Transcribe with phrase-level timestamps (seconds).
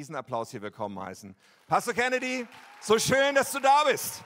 [0.00, 1.36] Riesenapplaus hier willkommen heißen.
[1.66, 2.48] Pastor Kennedy,
[2.80, 4.22] so schön, dass du da bist.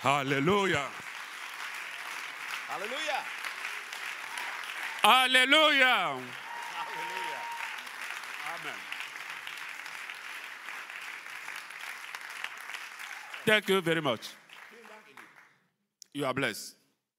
[0.00, 0.88] Hallelujah.
[2.68, 3.18] Halleluja.
[5.02, 6.20] Hallelujah.
[6.76, 7.42] Halleluja.
[8.54, 8.78] Amen.
[13.44, 14.20] Thank you very much.
[16.12, 16.76] You are blessed.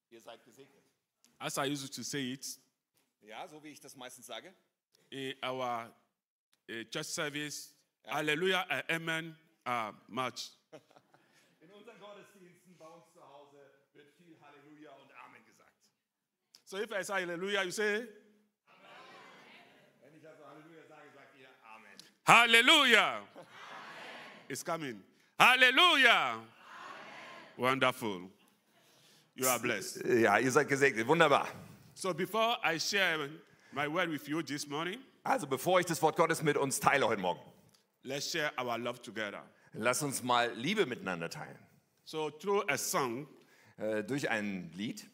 [0.10, 0.84] Ihr seid gesegnet.
[1.38, 2.46] As I used to say it
[3.28, 4.54] Ja, so wie ich das meistens sage.
[5.12, 5.88] In our
[6.70, 7.74] uh, church service,
[8.06, 9.36] Hallelujah and Amen
[9.66, 10.52] are much.
[11.62, 13.58] In unseren Gottesdiensten bei uns zu Hause
[13.94, 15.90] wird viel Halleluja und Amen gesagt.
[16.66, 18.08] So if I say Hallelujah, you say
[20.02, 21.98] Wenn ich also Halleluja sage, sagt ihr Amen.
[22.28, 23.22] Hallelujah.
[24.48, 25.02] It's coming.
[25.40, 26.42] Hallelujah.
[27.58, 28.30] Wonderful.
[29.36, 30.06] You are blessed.
[30.06, 31.08] Ja, ihr seid gesegnet.
[31.08, 31.48] Wunderbar.
[31.94, 33.30] So before I share
[33.76, 37.08] my word with you this morning, Also, bevor ich das Wort Gottes mit uns teile
[37.08, 37.42] heute Morgen,
[38.04, 39.44] let's share our love together.
[39.74, 41.58] lass uns mal Liebe miteinander teilen.
[42.06, 43.28] So through a song,
[43.78, 45.06] Äh, durch ein Lied.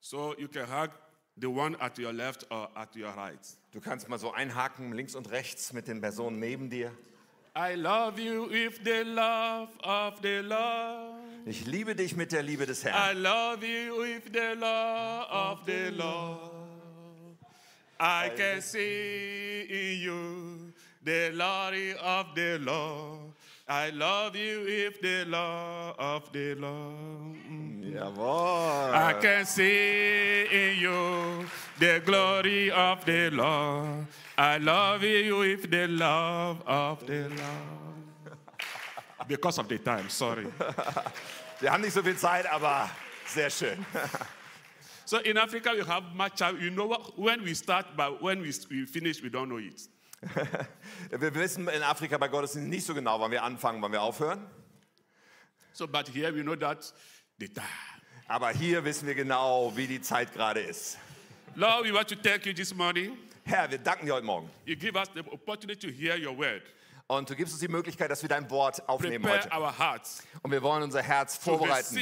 [0.00, 0.90] so you can hug
[1.36, 3.40] the one at your left or at your right.
[3.72, 6.92] Du kannst mal so einhaken, links und rechts mit den Personen neben dir.
[7.56, 11.16] I love you with the love of the Lord.
[11.46, 13.22] Ich liebe dich mit der Liebe des I Herrn.
[13.22, 16.67] love you with the love of the Lord.
[18.00, 23.32] I can see in you the glory of the Lord.
[23.68, 27.36] I love you with the love of the Lord.
[28.94, 31.44] I can see in you
[31.78, 34.06] the glory of the Lord.
[34.38, 38.38] I love you with the love of the Lord.
[39.26, 40.46] Because of the time, sorry.
[41.60, 42.88] Wir haben nicht so viel Zeit, aber
[43.26, 43.84] sehr schön.
[45.08, 46.60] So in Africa, we have much time.
[46.60, 49.88] You know what, when we start, but when we, we finish, we don't know it.
[51.10, 54.44] Wir wissen in Afrika bei Gottesdiensten nicht so genau, wann wir anfangen, wann wir aufhören.
[55.72, 56.92] So, but here we know that
[57.38, 57.64] the time.
[58.26, 60.98] Aber hier wissen wir genau, wie die Zeit gerade ist.
[61.54, 63.16] Lord, we want to thank you this morning.
[63.44, 64.50] Herr, wir danken dir heute Morgen.
[64.66, 66.60] You give us the opportunity to hear your word.
[67.10, 69.48] Und du gibst uns die Möglichkeit, dass wir dein Wort aufnehmen heute.
[70.42, 71.98] Und wir wollen unser Herz vorbereiten.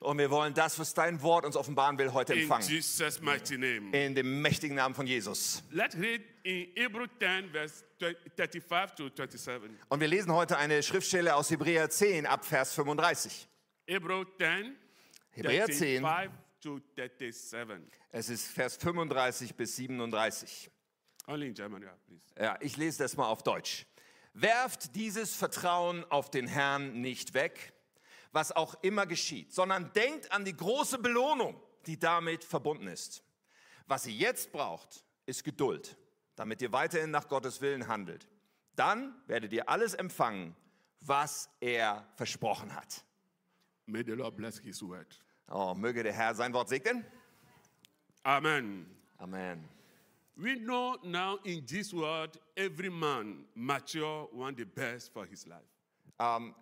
[0.00, 2.68] Und wir wollen das, was dein Wort uns offenbaren will, heute empfangen.
[3.92, 5.62] In dem mächtigen Namen von Jesus.
[5.70, 9.70] Let's read in Hebrew 10, verse 35 to 27.
[9.88, 13.46] Und wir lesen heute eine Schriftstelle aus Hebräer 10 ab Vers 35.
[13.86, 14.74] Hebrew 10,
[15.30, 17.92] Hebräer 10, 35 to 37.
[18.10, 20.70] es ist Vers 35 bis 37.
[21.26, 22.22] Only in German, yeah, please.
[22.38, 23.86] Ja, ich lese das mal auf Deutsch.
[24.34, 27.72] Werft dieses Vertrauen auf den Herrn nicht weg,
[28.32, 33.22] was auch immer geschieht, sondern denkt an die große Belohnung, die damit verbunden ist.
[33.86, 35.96] Was ihr jetzt braucht, ist Geduld,
[36.34, 38.28] damit ihr weiterhin nach Gottes Willen handelt.
[38.74, 40.56] Dann werdet ihr alles empfangen,
[41.00, 43.04] was er versprochen hat.
[43.86, 45.20] May the Lord bless his word.
[45.48, 47.04] Oh, möge der Herr sein Wort segnen.
[48.22, 48.86] Amen.
[49.18, 49.68] Amen.
[50.36, 55.62] We know now in this world, every man mature want the best for his life.
[56.18, 56.54] Ähm,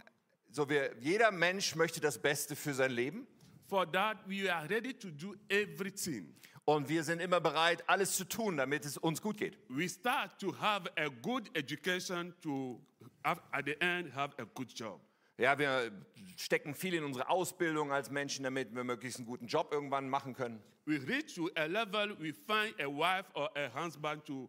[0.51, 3.27] so wir, jeder Mensch möchte das Beste für sein Leben.
[3.69, 6.35] For that, we are ready to do everything.
[6.67, 9.59] Und wir sind immer bereit, alles zu tun, damit es uns gut geht.
[9.69, 12.79] We start to have a good education to
[13.25, 15.01] have, at the end have a good job.
[15.39, 15.91] Ja, wir
[16.37, 20.35] stecken viel in unsere Ausbildung als Menschen, damit wir möglichst einen guten Job irgendwann machen
[20.35, 20.63] können.
[20.85, 24.49] We reach to a level we find a wife or a husband to,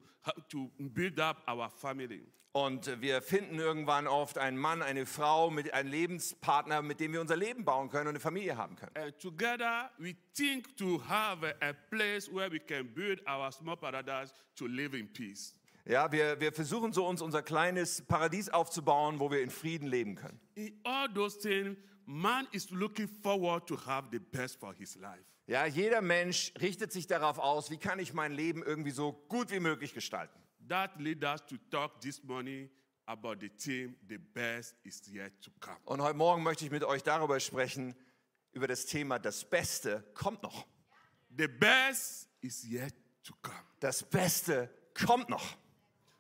[0.50, 2.26] to build up our family.
[2.56, 7.20] Und wir finden irgendwann oft einen Mann, eine Frau, mit einem Lebenspartner, mit dem wir
[7.20, 8.96] unser Leben bauen können und eine Familie haben können.
[8.96, 14.32] And together, we think to have a, place where we can build our small paradise
[14.56, 15.56] to live in peace.
[15.86, 20.16] Ja, wir, wir versuchen so uns unser kleines Paradies aufzubauen, wo wir in Frieden leben
[20.16, 20.40] können.
[20.56, 25.24] In all those things, man is looking forward to have the best for his life.
[25.46, 29.52] Ja, jeder Mensch richtet sich darauf aus, wie kann ich mein Leben irgendwie so gut
[29.52, 30.42] wie möglich gestalten.
[30.70, 32.70] That leads us to talk this morning
[33.06, 35.78] about the theme, the best is yet to come.
[35.84, 37.94] Und heute Morgen möchte ich mit euch darüber sprechen,
[38.54, 40.66] über das Thema, das Beste kommt noch.
[41.38, 42.94] The best is yet
[43.24, 43.58] to come.
[43.82, 45.58] Das Beste kommt noch.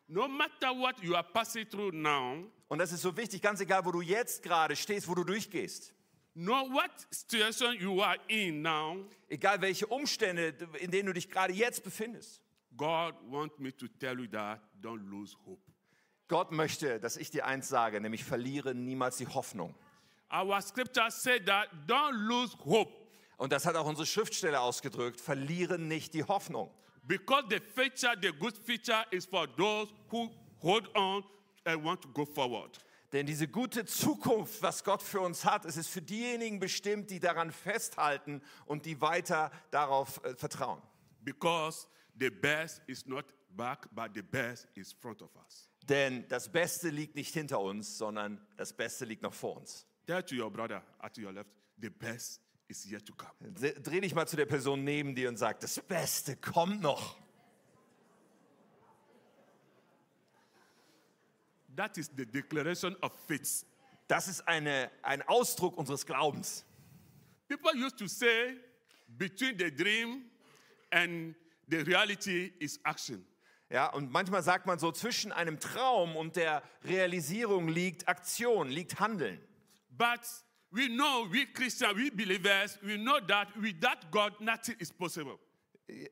[0.07, 3.85] No matter what you are passing through now, Und das ist so wichtig, ganz egal,
[3.85, 5.93] wo du jetzt gerade stehst, wo du durchgehst.
[6.35, 8.97] no what situation you are in now,
[9.29, 12.41] Egal welche Umstände, in denen du dich gerade jetzt befindest.
[12.75, 15.61] God wants me to tell you that don't lose hope.
[16.27, 19.75] Gott möchte, dass ich dir eins sage, nämlich verliere niemals die Hoffnung.
[20.31, 22.91] Our scripture said that don't lose hope.
[23.37, 26.71] Und das hat auch unsere Schriftstelle ausgedrückt, verliere nicht die Hoffnung.
[27.05, 30.29] Because the feature, the good feature, is for those who
[30.59, 31.23] hold on
[31.65, 32.79] and want to go forward.
[33.11, 37.19] Denn diese gute Zukunft, was Gott für uns hat, es ist für diejenigen bestimmt, die
[37.19, 40.81] daran festhalten und die weiter darauf äh, vertrauen.
[41.21, 41.85] Because
[42.19, 43.25] the best is not
[43.55, 45.69] back, but the best is front of us.
[45.87, 49.85] Denn das Beste liegt nicht hinter uns, sondern das Beste liegt noch vor uns.
[50.07, 53.31] Tell to your brother at your left, the best is yet to come.
[53.53, 57.17] Dreh dich mal zu der Person neben dir und sag, das Beste kommt noch.
[61.75, 63.65] That is the declaration of faith.
[64.07, 66.65] Das ist eine, ein Ausdruck unseres Glaubens.
[67.47, 68.57] People used to say
[69.17, 70.25] between the dream
[70.91, 71.35] and
[71.67, 73.25] the reality is action.
[73.69, 78.99] Ja, und manchmal sagt man so, zwischen einem Traum und der Realisierung liegt Aktion, liegt
[78.99, 79.41] Handeln.
[79.89, 80.21] But
[80.73, 85.37] we know, we Christians, we believers, we know that without God, nothing is possible.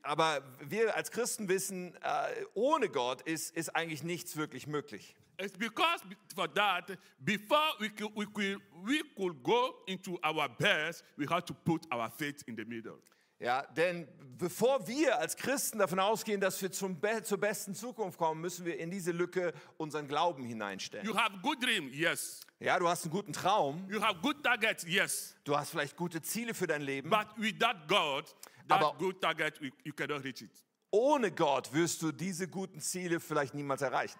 [0.03, 5.15] Aber wir als Christen wissen, äh, ohne Gott ist, ist eigentlich nichts wirklich möglich.
[5.39, 10.47] It's because be- for that, before we could, we, could, we could go into our
[10.47, 12.99] best, we have to put our faith in the middle.
[13.41, 14.07] Ja, denn
[14.37, 18.65] bevor wir als Christen davon ausgehen, dass wir zum Be zur besten Zukunft kommen, müssen
[18.65, 21.05] wir in diese Lücke unseren Glauben hineinstellen.
[21.07, 22.41] You have good dream, yes.
[22.59, 25.35] Ja, du hast einen guten Traum, You have good target, yes.
[25.43, 27.09] du hast vielleicht gute Ziele für dein Leben.
[27.09, 28.25] But without God,
[28.67, 30.51] that Aber- good target, you, cannot reach it.
[30.91, 34.19] Ohne Gott wirst du diese guten Ziele vielleicht niemals erreichen.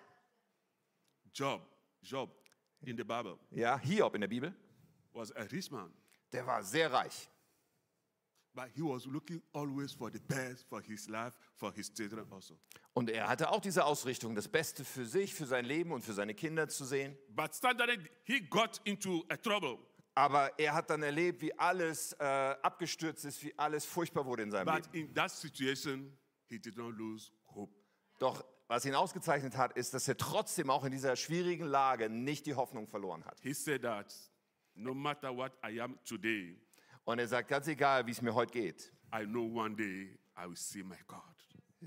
[1.31, 1.61] Job,
[2.01, 2.29] Job
[2.81, 4.51] in the Bible Ja, Hiob in der Bibel,
[5.13, 5.93] was a rich man,
[6.31, 7.29] der war sehr reich.
[12.93, 16.13] Und er hatte auch diese Ausrichtung, das Beste für sich, für sein Leben und für
[16.13, 17.17] seine Kinder zu sehen.
[17.29, 19.77] But suddenly he got into a trouble.
[20.13, 24.51] Aber er hat dann erlebt, wie alles äh, abgestürzt ist, wie alles furchtbar wurde in
[24.51, 25.07] seinem But Leben.
[25.07, 26.17] in that situation,
[26.47, 27.73] he did not lose hope.
[28.19, 32.45] Doch was ihn ausgezeichnet hat, ist, dass er trotzdem auch in dieser schwierigen Lage nicht
[32.45, 33.39] die Hoffnung verloren hat.
[33.41, 34.13] He said that
[34.75, 36.57] no matter what I am today,
[37.11, 40.47] Und er sagt, ganz egal, wie es mir heute geht, I know one day I
[40.47, 41.19] will see my God.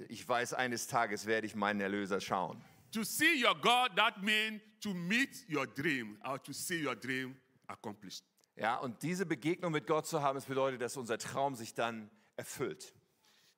[0.09, 2.63] ich weiß, eines Tages werde ich meinen Erlöser schauen.
[2.93, 7.37] To see your God, that means to meet your dream or to see your dream
[7.69, 8.23] accomplished.
[8.57, 12.11] Ja, und diese Begegnung mit Gott zu haben, es bedeutet, dass unser Traum sich dann
[12.37, 12.93] erfüllt.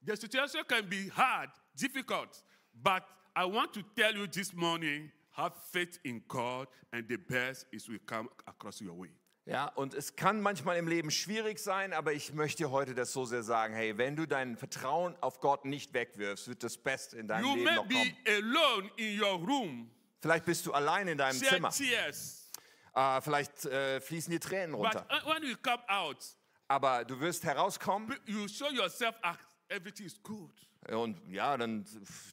[0.02, 3.02] The situation can be hard, difficult, but
[3.36, 7.88] I want to tell you this morning have faith in God, and the best is
[7.88, 9.10] will come across your way.
[9.46, 13.24] Ja, und es kann manchmal im Leben schwierig sein, aber ich möchte heute das so
[13.24, 17.28] sehr sagen, hey, wenn du dein Vertrauen auf Gott nicht wegwirfst, wird das Beste in
[17.28, 17.86] deinem You Leben noch
[19.46, 19.90] kommen.
[20.20, 22.50] Vielleicht bist du allein in deinem shed Zimmer, tears,
[22.92, 26.18] äh, vielleicht äh, fließen die Tränen runter, uh, when you come out,
[26.66, 29.36] aber du wirst herauskommen you show yourself as
[29.68, 30.50] everything is good.
[30.90, 31.84] und ja, dann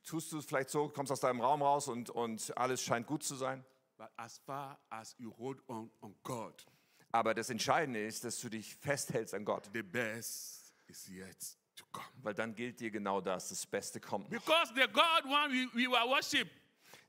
[0.04, 3.21] tust du es vielleicht so, kommst aus deinem Raum raus und, und alles scheint gut
[3.24, 3.63] zu sein.
[3.98, 6.65] But as far as you hold on on God,
[7.13, 11.38] Aber das Entscheidende ist, dass du dich festhältst an Gott, the best is yet
[11.75, 12.07] to come.
[12.24, 14.31] weil dann gilt dir genau das, das Beste kommt.
[14.31, 14.39] noch.
[14.44, 16.50] Because the God one we, we will worship,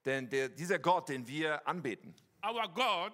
[0.05, 2.15] Denn der, dieser Gott, den wir anbeten,
[2.45, 3.13] our God,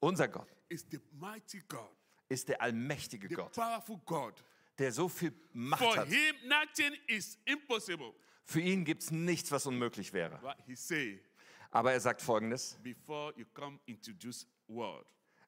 [0.00, 1.88] unser Gott, is the mighty God,
[2.28, 4.34] ist der allmächtige the Gott, powerful God.
[4.78, 6.08] der so viel Macht For hat.
[6.08, 8.12] him, nothing is impossible.
[8.44, 10.38] Für ihn gibt es nichts, was unmöglich wäre.
[10.42, 11.22] But he say,
[11.70, 15.06] Aber er sagt Folgendes, before you come into this world,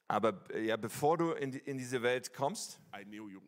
[0.09, 3.41] aber äh, ja, bevor du in, die, in diese Welt kommst, I knew you.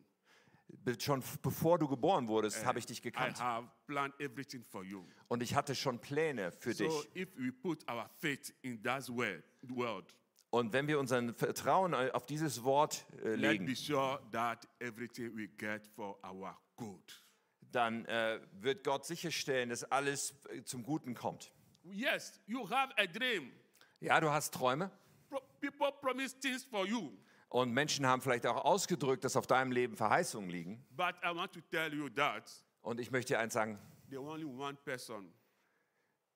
[0.99, 3.39] schon bevor du geboren wurdest, habe ich dich I gekannt.
[3.39, 5.03] have planned everything for you.
[5.27, 7.15] Und ich hatte schon Pläne für So dich.
[7.15, 10.15] if we put our faith in that world,
[10.51, 14.67] Und wenn wir unser Vertrauen äh, auf dieses Wort äh, let's be legen, sure that
[14.79, 17.23] everything we get for our good.
[17.71, 21.51] dann äh, wird Gott sicherstellen, dass alles äh, zum Guten kommt.
[21.83, 23.51] Yes, you have a dream.
[24.01, 24.91] Ja, du hast Träume
[25.29, 27.11] Pro- people promise things for you.
[27.49, 30.85] und Menschen haben vielleicht auch ausgedrückt, dass auf deinem Leben Verheißungen liegen.
[30.91, 32.49] But I want to tell you that
[32.81, 35.33] Und ich möchte dir eins sagen, the only one person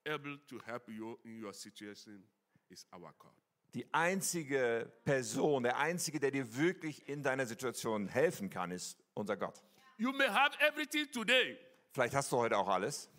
[0.08, 2.24] able to help you in your situation
[2.70, 3.32] is our God.
[3.74, 9.36] die einzige Person, der einzige, der dir wirklich in deiner Situation helfen kann, ist unser
[9.38, 9.64] Gott.
[9.98, 11.58] You may have everything today,
[11.92, 13.10] Vielleicht hast du heute auch alles,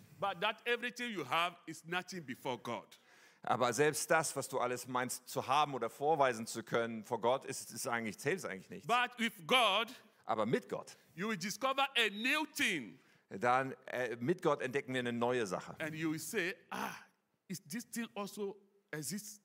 [3.45, 7.21] is aber selbst das, was du alles meinst zu haben oder vorweisen zu können vor
[7.21, 8.87] Gott, ist, ist eigentlich, zählt es eigentlich nicht.
[8.87, 9.87] But with God,
[10.25, 12.99] Aber mit Gott, you will discover a new thing
[13.29, 15.75] dann äh, mit Gott entdecken wir eine neue Sache.
[15.79, 16.95] and you will say, ah,
[17.47, 18.55] is this thing also
[18.91, 19.41] exist?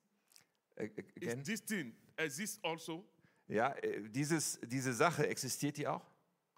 [0.76, 1.44] Äh, äh, Is again?
[1.44, 3.04] this thing exist also?
[3.48, 6.04] Ja, äh, dieses, diese Sache existiert die auch.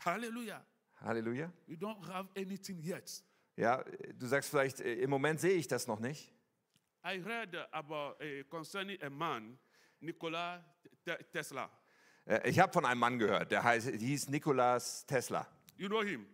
[0.05, 0.65] Hallelujah.
[1.01, 1.53] Halleluja.
[1.67, 3.25] You don't have anything yet.
[3.57, 3.85] Ja,
[4.19, 6.33] du sagst vielleicht, im Moment sehe ich das noch nicht.
[7.05, 9.59] I heard uh, about uh, concerning a man,
[10.01, 10.63] Nikola
[11.05, 11.69] Te- Tesla.
[12.27, 15.47] Äh, Ich habe von einem Mann gehört, der heißt, hieß Nikolas Tesla.
[15.77, 16.27] You know him?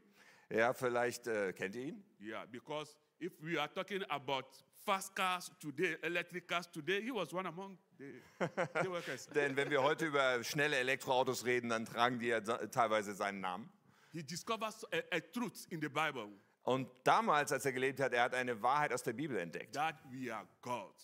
[0.51, 2.05] Ja, vielleicht äh, kennt ihr ihn?
[2.21, 4.45] Yeah, because if we are talking about
[4.85, 8.13] fast cars today, electric cars today, he was one among the,
[8.83, 9.27] the workers.
[9.29, 13.71] Denn wenn wir heute über schnelle Elektroautos reden, dann tragen die ja teilweise seinen Namen.
[14.13, 16.29] He discovers a, a truth in the Bible
[16.69, 19.95] Und damals, als er gelebt hat, er hat eine Wahrheit aus der Bibel entdeckt, that
[20.11, 20.95] we are God.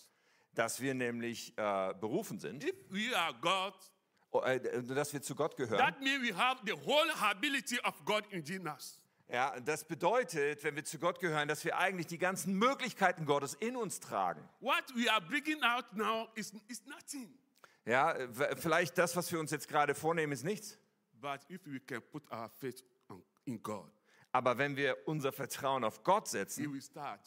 [0.53, 3.73] dass wir nämlich äh, berufen sind, If we are God,
[4.29, 5.79] oh, äh, dass wir zu Gott gehören.
[5.79, 9.01] that means we have the whole ability of God in us.
[9.27, 13.55] Ja, das bedeutet, wenn wir zu Gott gehören, dass wir eigentlich die ganzen Möglichkeiten Gottes
[13.55, 14.47] in uns tragen.
[14.59, 17.33] What we are bringing out now is, is nothing.
[17.85, 18.15] Ja,
[18.57, 20.77] vielleicht das, was wir uns jetzt gerade vornehmen, ist nichts.
[21.19, 22.83] But if we can put our faith
[23.45, 23.91] in God,
[24.35, 27.21] Aber wenn wir unser Vertrauen auf Gott He setzen, will start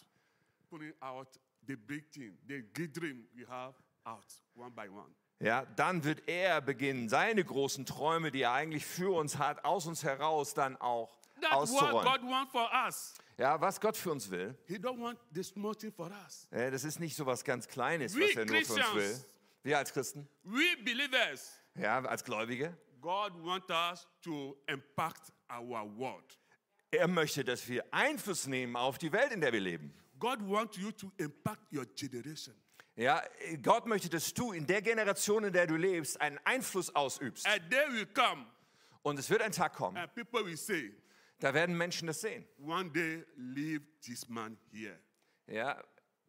[0.68, 1.26] putting out
[1.66, 3.74] the big thing, the good dream we have
[4.04, 5.10] out one by one.
[5.40, 9.86] ja, dann wird er beginnen, seine großen Träume, die er eigentlich für uns hat, aus
[9.86, 12.04] uns heraus dann auch That's what auszuräumen.
[12.04, 13.14] God wants for us.
[13.38, 16.46] Ja, was Gott für uns will, He don't want the small thing for us.
[16.50, 19.24] äh, das ist nicht so was ganz Kleines, We was er nur für uns will.
[19.62, 26.38] Wir als Christen, We believers, ja, als Gläubige, God wants us to impact our world.
[26.90, 29.92] Er möchte, dass wir Einfluss nehmen auf die Welt, in der wir leben.
[30.18, 32.54] God wants you to impact your generation.
[32.96, 33.22] Ja,
[33.62, 37.46] Gott möchte, dass du in der Generation, in der du lebst, einen Einfluss ausübst.
[37.46, 38.44] A day will come
[39.02, 40.92] Und es wird ein Tag kommen, and people will say,
[41.38, 42.44] da werden Menschen das sehen.
[42.58, 44.98] one day leave this man here.
[45.46, 45.80] Ja,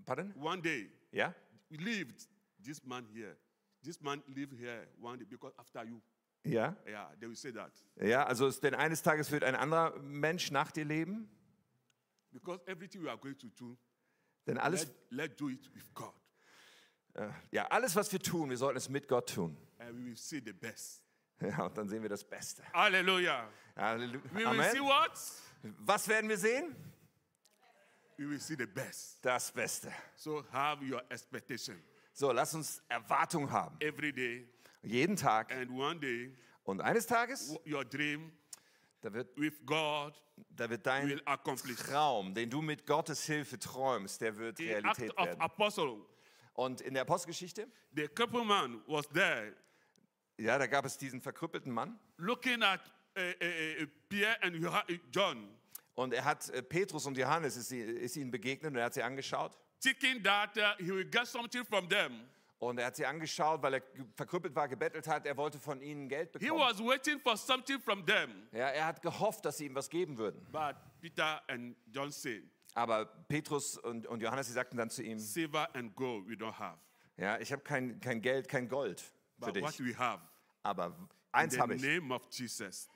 [0.06, 0.32] pardon?
[0.36, 1.34] One day Ja?
[1.72, 2.14] leave
[2.64, 3.36] this man here.
[3.84, 6.00] This man live here one day because after you.
[6.44, 6.76] Ja?
[6.88, 7.72] Yeah, they will say that.
[7.98, 11.30] Ja, also denn eines Tages wird ein anderer Mensch nach dir leben.
[12.32, 13.78] Because everything we are going to do,
[14.46, 16.14] Denn alles, let, let's do it with God.
[17.16, 19.58] äh, ja, alles, was wir tun, wir sollten es mit Gott tun.
[19.80, 21.02] And we will see the best.
[21.42, 22.64] Ja, und dann sehen wir das Beste.
[22.74, 23.50] Halleluja.
[23.76, 23.82] We
[24.12, 24.80] will see Amen.
[24.82, 25.12] what?
[25.80, 26.76] Was werden wir sehen?
[28.18, 29.24] We will see the best.
[29.24, 29.92] Das Beste.
[30.16, 31.82] So have your expectation
[32.14, 33.78] So, lass uns Erwartung haben.
[33.80, 34.48] every day.
[34.84, 35.52] Jeden Tag.
[35.52, 38.32] And one day, Und eines Tages, your dream
[39.02, 40.14] da wird, with God
[40.56, 41.78] da wird dein will accomplish.
[41.78, 45.42] Traum, den du mit Gottes Hilfe träumst, der wird act Realität of werden.
[45.42, 45.98] apostle,
[46.54, 49.54] Und in der Apostelgeschichte, the crippled man was there
[50.38, 52.00] ja, da gab es diesen verkrüppelten Mann.
[52.18, 52.80] looking at
[53.18, 54.56] uh, uh, uh, Pierre and
[55.12, 55.50] John,
[55.96, 59.58] Und er hat Petrus und Johannes ist, ihnen begegnet und er hat sie angeschaut.
[59.82, 62.22] thinking that he will get something from them.
[62.60, 63.82] Und er hat sie angeschaut, weil er
[64.16, 65.26] verkrüppelt war, gebettelt hat.
[65.26, 66.60] Er wollte von ihnen Geld He bekommen.
[66.62, 68.48] was waiting for something from them.
[68.52, 70.46] Ja, er hat gehofft, dass sie ihm was geben würden.
[70.52, 72.44] But Peter and John said,
[72.76, 76.58] Aber Petrus und, und Johannes, sie sagten dann zu ihm, Silver and gold we don't
[76.60, 76.78] have.
[77.16, 79.12] ja, ich habe kein, kein Geld, kein Gold für
[79.54, 79.86] But what dich.
[79.86, 80.22] we have,
[80.64, 80.94] Aber in
[81.32, 82.90] eins the habe ich name of Jesus.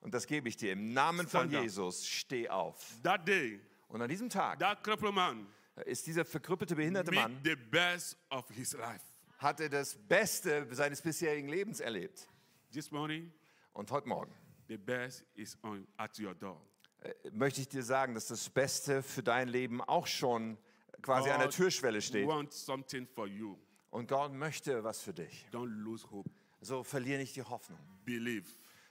[0.00, 0.72] und das gebe ich dir.
[0.72, 1.62] Im Namen von Stand up.
[1.62, 2.94] Jesus, steh auf.
[3.02, 5.48] That day, Und an diesem Tag that crippled man
[5.86, 9.04] ist dieser verkrüppelte, behinderte Mann, the best of his life.
[9.38, 12.28] hat er das Beste seines bisherigen Lebens erlebt.
[12.72, 13.32] This morning,
[13.72, 14.32] Und heute Morgen
[14.68, 16.60] the best is on at your door.
[17.02, 20.56] äh, möchte ich dir sagen, dass das Beste für dein Leben auch schon
[21.02, 22.26] quasi an der God Türschwelle steht.
[22.26, 23.56] wants something for you.
[23.90, 25.46] Und Gott möchte was für dich.
[25.52, 26.30] Don't lose hope.
[26.60, 28.46] So verlier nicht die Hoffnung Believe,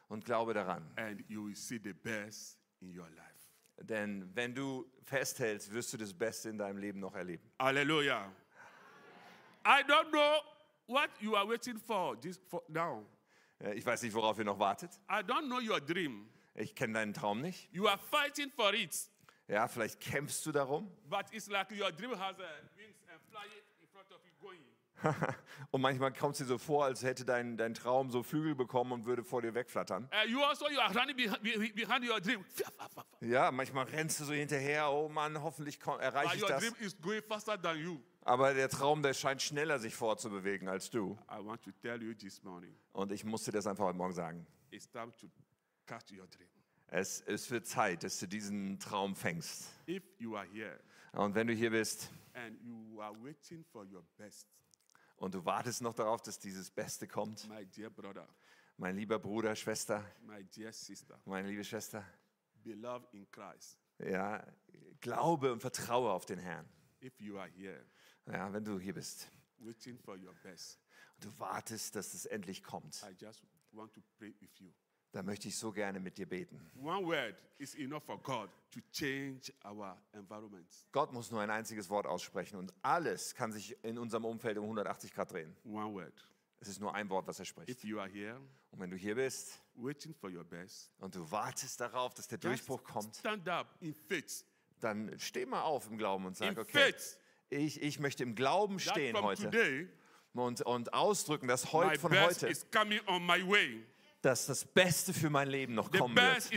[0.09, 0.91] und glaube daran.
[0.97, 3.38] and you will see the best in your life.
[3.81, 7.49] Denn wenn du festhältst, wirst du das Beste in deinem Leben noch erleben.
[7.59, 8.31] Hallelujah.
[9.65, 10.41] I don't know
[10.87, 13.05] what you are waiting for this for now.
[13.59, 14.91] Äh, Ich weiß nicht, worauf ihr noch wartet.
[15.09, 16.29] I don't know your dream.
[16.55, 17.69] Ich kenne deinen Traum nicht.
[17.73, 18.95] You are fighting for it,
[19.47, 20.91] Ja, vielleicht kämpfst du darum.
[21.09, 22.43] but it's like your dream has uh,
[22.75, 24.59] wings and flying in front of you going.
[25.71, 28.91] Und manchmal kommt es dir so vor, als hätte dein, dein Traum so Flügel bekommen
[28.91, 30.07] und würde vor dir wegflattern.
[30.11, 32.43] And you also you are running behind, be- behind your dream.
[33.21, 34.89] Ja, manchmal rennst du so hinterher.
[34.91, 36.61] Oh Mann, hoffentlich erreiche ich your das.
[36.61, 37.99] dream is going faster than you.
[38.23, 41.17] Aber der Traum, der scheint schneller sich fortzubewegen als du.
[41.31, 44.13] I want to tell you this morning, Und ich muss dir das einfach heute Morgen
[44.13, 44.45] sagen.
[44.71, 45.27] it's time to
[45.85, 46.47] catch your dream.
[46.91, 49.69] Es, es wird Zeit, dass du diesen Traum fängst.
[49.87, 50.79] If you are here
[51.13, 54.47] Und wenn du hier bist and you are waiting for your best,
[55.19, 58.27] und du wartest noch darauf, dass dieses Beste kommt, my dear brother,
[58.77, 62.03] mein lieber Bruder, Schwester, my dear sister, meine liebe Schwester,
[62.63, 64.45] beloved in Christ, ja,
[65.01, 66.67] glaube und vertraue auf den Herrn.
[67.01, 67.85] if you are here.
[68.25, 69.29] Ja, wenn du hier bist.
[69.59, 70.79] Waiting for your best,
[71.15, 74.71] und du wartest, dass es endlich kommt, I just want to pray with you.
[75.11, 76.71] Da möchte ich so gerne mit dir beten.
[76.81, 80.67] One word is enough for God to change our environment.
[80.91, 84.65] Gott muss nur ein einziges Wort aussprechen und alles kann sich in unserem Umfeld um
[84.65, 85.55] 180 Grad drehen.
[85.65, 86.13] One word.
[86.59, 87.69] Es ist nur ein Wort, was er spricht.
[87.69, 88.39] If you are here
[88.71, 92.37] Und wenn du hier bist waiting for your best, und du wartest darauf, dass der
[92.37, 94.45] Durchbruch kommt, stand up in faith.
[94.79, 98.35] dann steh mal auf im Glauben und In sag, okay, faith ich, ich möchte im
[98.35, 99.87] Glauben stehen heute today,
[100.33, 102.47] und, und ausdrücken, dass my heute von heute,
[104.21, 106.51] dass das Beste für mein Leben noch kommen wird.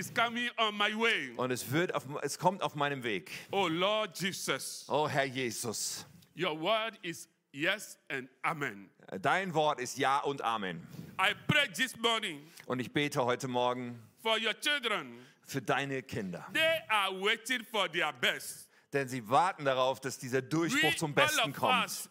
[1.37, 3.31] Und es, wird auf, es kommt auf meinem Weg.
[3.51, 6.05] Oh Lord Jesus, Oh Herr Jesus,
[6.37, 8.91] your word is yes and amen.
[9.21, 10.87] dein Wort ist Ja und Amen.
[11.21, 15.19] I pray this morning Und ich bete heute Morgen for your children.
[15.47, 16.47] für deine Kinder.
[16.53, 18.69] They are waiting for their best.
[18.93, 22.11] Denn sie warten darauf, dass dieser Durchbruch zum Besten kommt.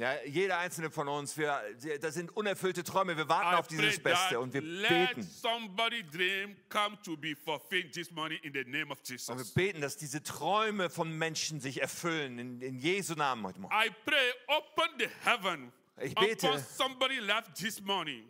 [0.00, 1.60] Ja, jeder einzelne von uns, wir,
[2.00, 3.18] das sind unerfüllte Träume.
[3.18, 5.22] Wir warten I auf dieses Beste und wir let beten.
[5.22, 9.52] somebody dream come to be fulfilled this morning in the name of Und wir Jesus.
[9.52, 12.38] beten, dass diese Träume von Menschen sich erfüllen.
[12.38, 13.74] In, in Jesu Namen heute Morgen.
[13.74, 16.46] I pray, open the heaven Ich bete.
[16.48, 18.24] upon somebody life this morning,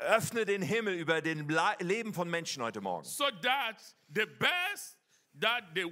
[0.00, 1.48] Öffne den Himmel über den
[1.78, 3.04] Leben von Menschen heute Morgen.
[3.04, 3.76] so that
[4.12, 4.96] the best
[5.40, 5.84] that the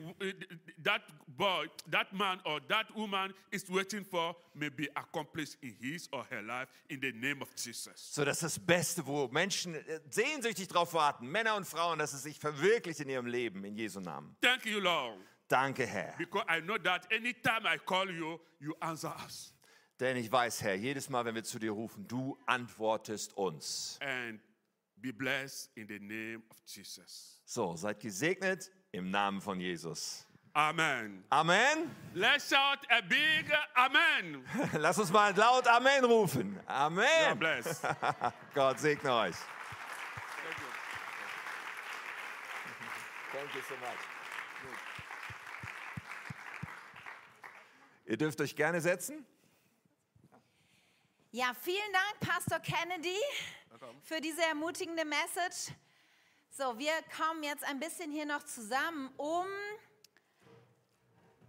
[0.82, 6.08] that boy, that man or that woman is waiting for may be accomplished in his
[6.12, 8.12] or her life in the name of Jesus.
[8.14, 12.22] So dass das Beste, wo Menschen äh, sehnsüchtig drauf warten, Männer und Frauen, dass es
[12.22, 14.36] sich verwirklicht in ihrem Leben, in Jesu Namen.
[14.40, 15.18] Thank you, Lord,
[15.48, 16.14] Danke, Herr.
[16.18, 19.52] because I know that anytime I call you, you answer us.
[19.98, 23.98] Denn ich weiß, Herr, jedes Mal, wenn wir zu dir rufen, du antwortest uns.
[24.00, 24.40] And
[24.96, 27.40] be blessed in the name of Jesus.
[27.44, 30.26] So, seid gesegnet im Namen von Jesus.
[30.52, 31.24] Amen.
[31.30, 31.94] Amen.
[32.12, 34.44] Let's shout a big amen.
[34.78, 36.56] Lass uns mal laut Amen rufen.
[36.56, 37.38] God Amen.
[37.38, 37.82] bless.
[38.54, 39.36] Gott segne euch.
[39.36, 40.66] Thank you.
[43.32, 43.98] Thank you so much.
[48.06, 49.24] Ihr dürft euch gerne setzen.
[51.30, 53.20] Ja, vielen Dank, Pastor Kennedy,
[54.02, 55.72] für diese ermutigende Message.
[56.52, 59.46] So, wir kommen jetzt ein bisschen hier noch zusammen, um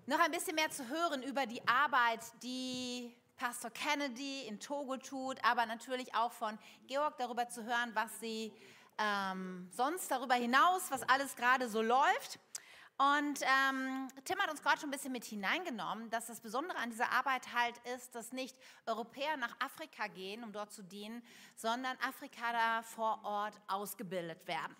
[0.05, 5.43] noch ein bisschen mehr zu hören über die Arbeit, die Pastor Kennedy in Togo tut,
[5.43, 8.53] aber natürlich auch von Georg darüber zu hören, was sie
[8.99, 12.39] ähm, sonst darüber hinaus, was alles gerade so läuft.
[12.97, 16.91] Und ähm, Tim hat uns gerade schon ein bisschen mit hineingenommen, dass das Besondere an
[16.91, 21.23] dieser Arbeit halt ist, dass nicht Europäer nach Afrika gehen, um dort zu dienen,
[21.55, 24.75] sondern Afrikaner vor Ort ausgebildet werden.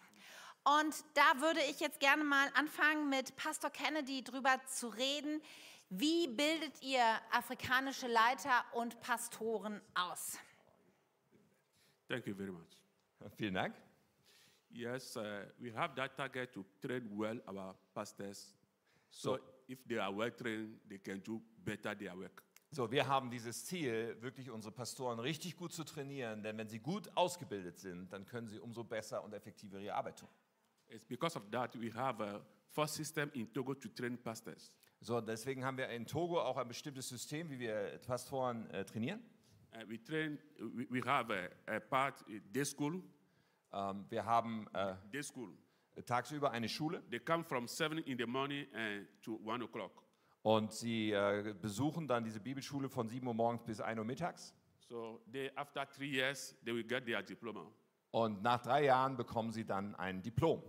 [0.63, 5.41] Und da würde ich jetzt gerne mal anfangen, mit Pastor Kennedy drüber zu reden.
[5.89, 10.37] Wie bildet ihr afrikanische Leiter und Pastoren aus?
[12.07, 12.77] Thank you very much.
[13.37, 13.75] Vielen Dank.
[14.69, 18.53] Yes, uh, we have that target to train well our pastors.
[19.09, 22.43] So, if they are well trained, they can do better their work.
[22.71, 26.79] So, wir haben dieses Ziel, wirklich unsere Pastoren richtig gut zu trainieren, denn wenn sie
[26.79, 30.29] gut ausgebildet sind, dann können sie umso besser und effektiver ihre Arbeit tun.
[30.91, 34.71] It's because of that we have a first system in Togo to train pastors.
[34.99, 39.21] So, deswegen haben wir in Togo auch ein bestimmtes System, wie wir Pastoren äh, trainieren.
[39.73, 40.37] Uh, we train.
[40.59, 43.01] We, we have a, a part uh, day school.
[43.73, 45.49] Ähm, wir haben äh, Day school.
[46.05, 50.03] tagsüber eine Schule They come from seven in the morning and to one o'clock.
[50.43, 54.53] und sie äh, besuchen dann diese Bibelschule von 7 Uhr morgens bis 1 Uhr mittags.
[54.89, 57.65] So they, after three years, they will get their diploma.
[58.11, 60.61] Und nach drei Jahren bekommen sie dann ein Diplom.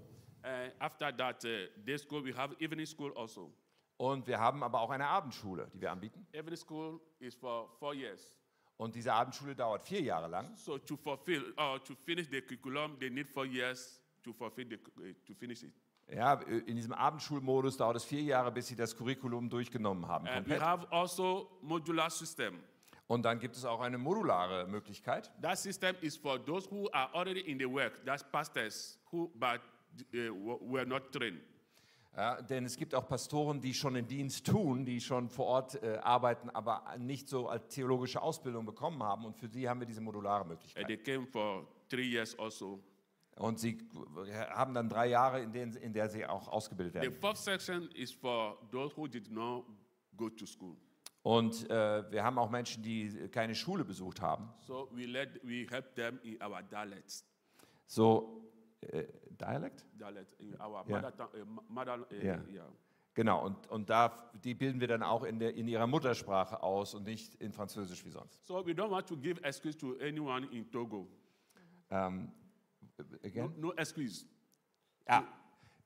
[0.44, 1.48] Uh, after that uh,
[1.84, 3.52] day school, we have evening school also.
[3.96, 6.26] Und wir haben aber auch eine Abendschule, die wir anbieten.
[6.32, 8.34] Evening school is for four years.
[8.76, 10.56] Und diese Abendschule dauert vier Jahre lang.
[10.56, 14.74] So to fulfill or to finish the curriculum, they need four years to fulfill the,
[14.74, 15.72] uh, to finish it.
[16.08, 20.26] Ja, in diesem Abendschulmodus dauert es vier Jahre, bis sie das Curriculum durchgenommen haben.
[20.26, 22.58] And we have also modular system.
[23.06, 25.30] Und dann gibt es auch eine modulare Möglichkeit.
[25.40, 28.04] That system is for those who are already in the work.
[28.04, 29.71] That's pastors who but uh,
[30.12, 31.40] were not trained.
[32.14, 35.82] Ja, denn es gibt auch Pastoren, die schon den Dienst tun, die schon vor Ort
[35.82, 39.24] äh, arbeiten, aber nicht so als theologische Ausbildung bekommen haben.
[39.24, 40.86] Und für sie haben wir diese modulare And Möglichkeit.
[40.86, 42.80] they came for three years also.
[43.36, 43.78] Und sie
[44.26, 47.18] äh, haben dann drei Jahre, in, denen, in der sie auch ausgebildet The werden.
[47.18, 49.64] fourth section is for those who did not
[50.14, 50.76] go to school.
[51.22, 54.50] Und äh, wir haben auch Menschen, die keine Schule besucht haben.
[54.60, 57.24] So we let we help them in our dialects.
[57.86, 58.42] So,
[58.82, 59.04] äh,
[59.38, 59.84] Dialekt?
[59.98, 61.00] Dialect in our Yeah.
[61.00, 61.12] mother
[61.68, 62.40] mother Yeah.
[62.52, 62.64] yeah.
[63.14, 66.94] Genau, und, und da, die bilden wir dann auch in, der, in ihrer Muttersprache aus
[66.94, 68.46] und nicht in Französisch wie sonst.
[68.46, 71.06] So we don't want to give excuse to anyone in Togo.
[71.90, 72.32] Ähm,
[72.98, 73.52] No, again?
[73.58, 74.24] no excuse.
[75.08, 75.24] Ja.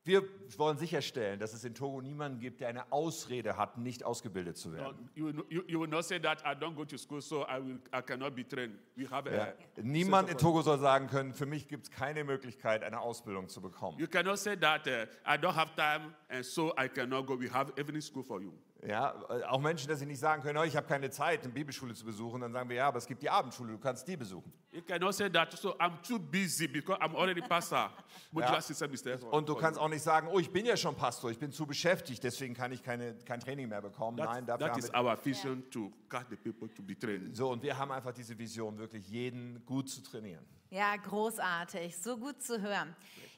[0.06, 0.22] Wir
[0.56, 4.68] wollen sicherstellen, dass es in Togo niemanden gibt, der eine Ausrede hat, nicht ausgebildet zu
[4.68, 5.10] No, werden.
[5.16, 7.58] you, will- you, you will not say that I don't go to school, so I,
[7.60, 8.78] will, I cannot be trained.
[8.94, 9.48] We have Ja.
[9.48, 13.48] a, Niemand in Togo soll sagen können, für mich gibt es keine Möglichkeit, eine Ausbildung
[13.48, 13.98] zu bekommen.
[13.98, 17.36] You cannot say that uh, I don't have time and so I cannot go.
[17.38, 18.52] We have evening school for you.
[18.86, 21.52] Ja, äh, auch Menschen, dass sie nicht sagen können, oh, ich habe keine Zeit, eine
[21.52, 24.16] Bibelschule zu besuchen, dann sagen wir, ja, aber es gibt die Abendschule, du kannst die
[24.16, 24.52] besuchen.
[24.70, 27.90] You cannot say that, so I'm too busy because I'm already pastor.
[28.30, 29.84] Modular system is there for- Und du kannst you.
[29.84, 32.70] auch nicht sagen, oh, ich bin ja schon Pastor, ich bin zu beschäftigt, deswegen kann
[32.70, 34.18] ich keine, kein Training mehr bekommen.
[34.18, 35.00] That- Nein, dafür that haben is wir...
[35.00, 37.34] our vision to catch the people to be trained.
[37.34, 40.44] So, und wir haben einfach diese Vision, wirklich jeden gut zu trainieren.
[40.68, 42.94] Ja, großartig, so gut zu hören.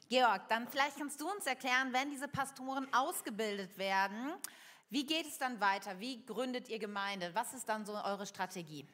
[0.09, 4.33] Georg, dann vielleicht kannst du uns erklären, wenn diese Pastoren ausgebildet werden,
[4.89, 5.99] wie geht es dann weiter?
[5.99, 7.31] Wie gründet ihr Gemeinde?
[7.33, 8.85] Was ist dann so eure Strategie?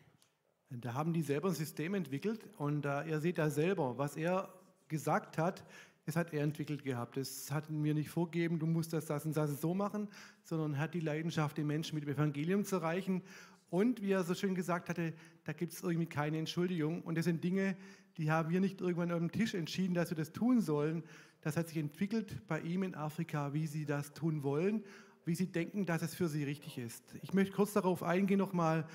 [0.69, 4.53] Da haben die selber ein System entwickelt und äh, ihr seht da selber, was er
[4.87, 5.63] gesagt hat,
[6.05, 7.17] das hat er entwickelt gehabt.
[7.17, 10.07] Das hat mir nicht vorgegeben, du musst das, das und das so machen,
[10.43, 13.23] sondern er hat die Leidenschaft, den Menschen mit dem Evangelium zu erreichen.
[13.69, 17.01] Und wie er so schön gesagt hatte, da gibt es irgendwie keine Entschuldigung.
[17.01, 17.75] Und das sind Dinge,
[18.17, 21.03] die haben wir nicht irgendwann auf dem Tisch entschieden, dass wir das tun sollen.
[21.41, 24.83] Das hat sich entwickelt bei ihm in Afrika, wie sie das tun wollen,
[25.25, 27.03] wie sie denken, dass es für sie richtig ist.
[27.21, 28.87] Ich möchte kurz darauf eingehen, nochmal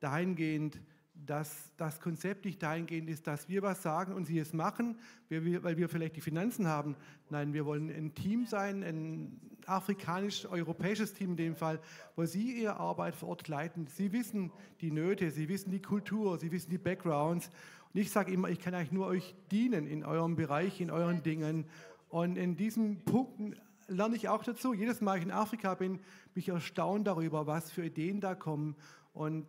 [0.00, 0.80] dahingehend,
[1.14, 5.76] dass das Konzept nicht dahingehend ist, dass wir was sagen und sie es machen, weil
[5.76, 6.96] wir, vielleicht die Finanzen haben.
[7.30, 11.80] Nein, wir wollen ein Team sein, ein afrikanisch-europäisches Team in dem Fall,
[12.16, 13.86] wo sie ihre Arbeit vor Ort leiten.
[13.86, 17.50] Sie wissen die Nöte, sie wissen die Kultur, sie wissen die Backgrounds.
[17.92, 21.22] Und ich sage immer, ich kann eigentlich nur euch dienen in eurem Bereich, in euren
[21.22, 21.66] Dingen.
[22.08, 23.54] Und in diesen Punkten
[23.94, 24.74] lerne ich auch dazu.
[24.74, 26.02] Jedes Mal, ich in Afrika bin, bin
[26.34, 28.76] ich erstaunt darüber, was für Ideen da kommen.
[29.12, 29.46] Und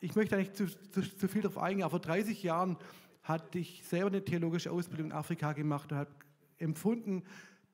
[0.00, 2.76] ich möchte eigentlich zu, zu, zu viel darauf eingehen, aber vor 30 Jahren
[3.22, 6.10] hatte ich selber eine theologische Ausbildung in Afrika gemacht und habe
[6.58, 7.22] empfunden,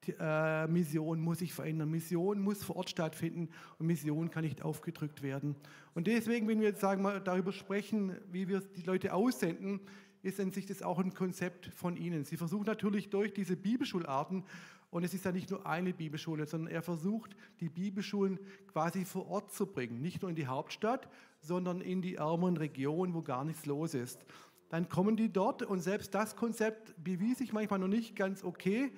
[0.07, 4.63] die, äh, Mission muss sich verändern, Mission muss vor Ort stattfinden und Mission kann nicht
[4.63, 5.57] aufgedrückt werden.
[5.95, 9.81] Und deswegen, wenn wir jetzt sagen wir, darüber sprechen, wie wir die Leute aussenden,
[10.23, 12.25] ist an sich das auch ein Konzept von Ihnen.
[12.25, 14.45] Sie versuchen natürlich durch diese Bibelschularten,
[14.91, 18.39] und es ist ja nicht nur eine Bibelschule, sondern er versucht, die Bibelschulen
[18.73, 20.01] quasi vor Ort zu bringen.
[20.01, 21.09] Nicht nur in die Hauptstadt,
[21.41, 24.25] sondern in die ärmeren Regionen, wo gar nichts los ist.
[24.71, 28.93] Dann kommen die dort und selbst das Konzept bewies sich manchmal noch nicht ganz okay,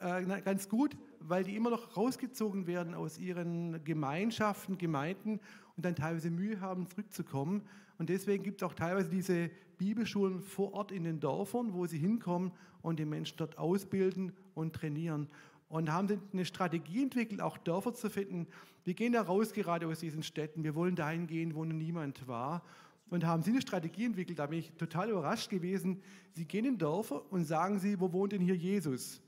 [0.00, 5.40] äh, ganz gut, weil die immer noch rausgezogen werden aus ihren Gemeinschaften, Gemeinden
[5.76, 7.62] und dann teilweise Mühe haben, zurückzukommen.
[7.98, 11.98] Und deswegen gibt es auch teilweise diese Bibelschulen vor Ort in den Dörfern, wo sie
[11.98, 15.28] hinkommen und die Menschen dort ausbilden und trainieren.
[15.68, 18.46] Und haben eine Strategie entwickelt, auch Dörfer zu finden.
[18.84, 20.62] Wir gehen da raus gerade aus diesen Städten.
[20.62, 22.62] Wir wollen dahin gehen, wo noch niemand war.
[23.10, 26.02] Und haben sie eine Strategie entwickelt, da bin ich total überrascht gewesen.
[26.32, 29.20] Sie gehen in Dörfer und sagen sie, wo wohnt denn hier Jesus?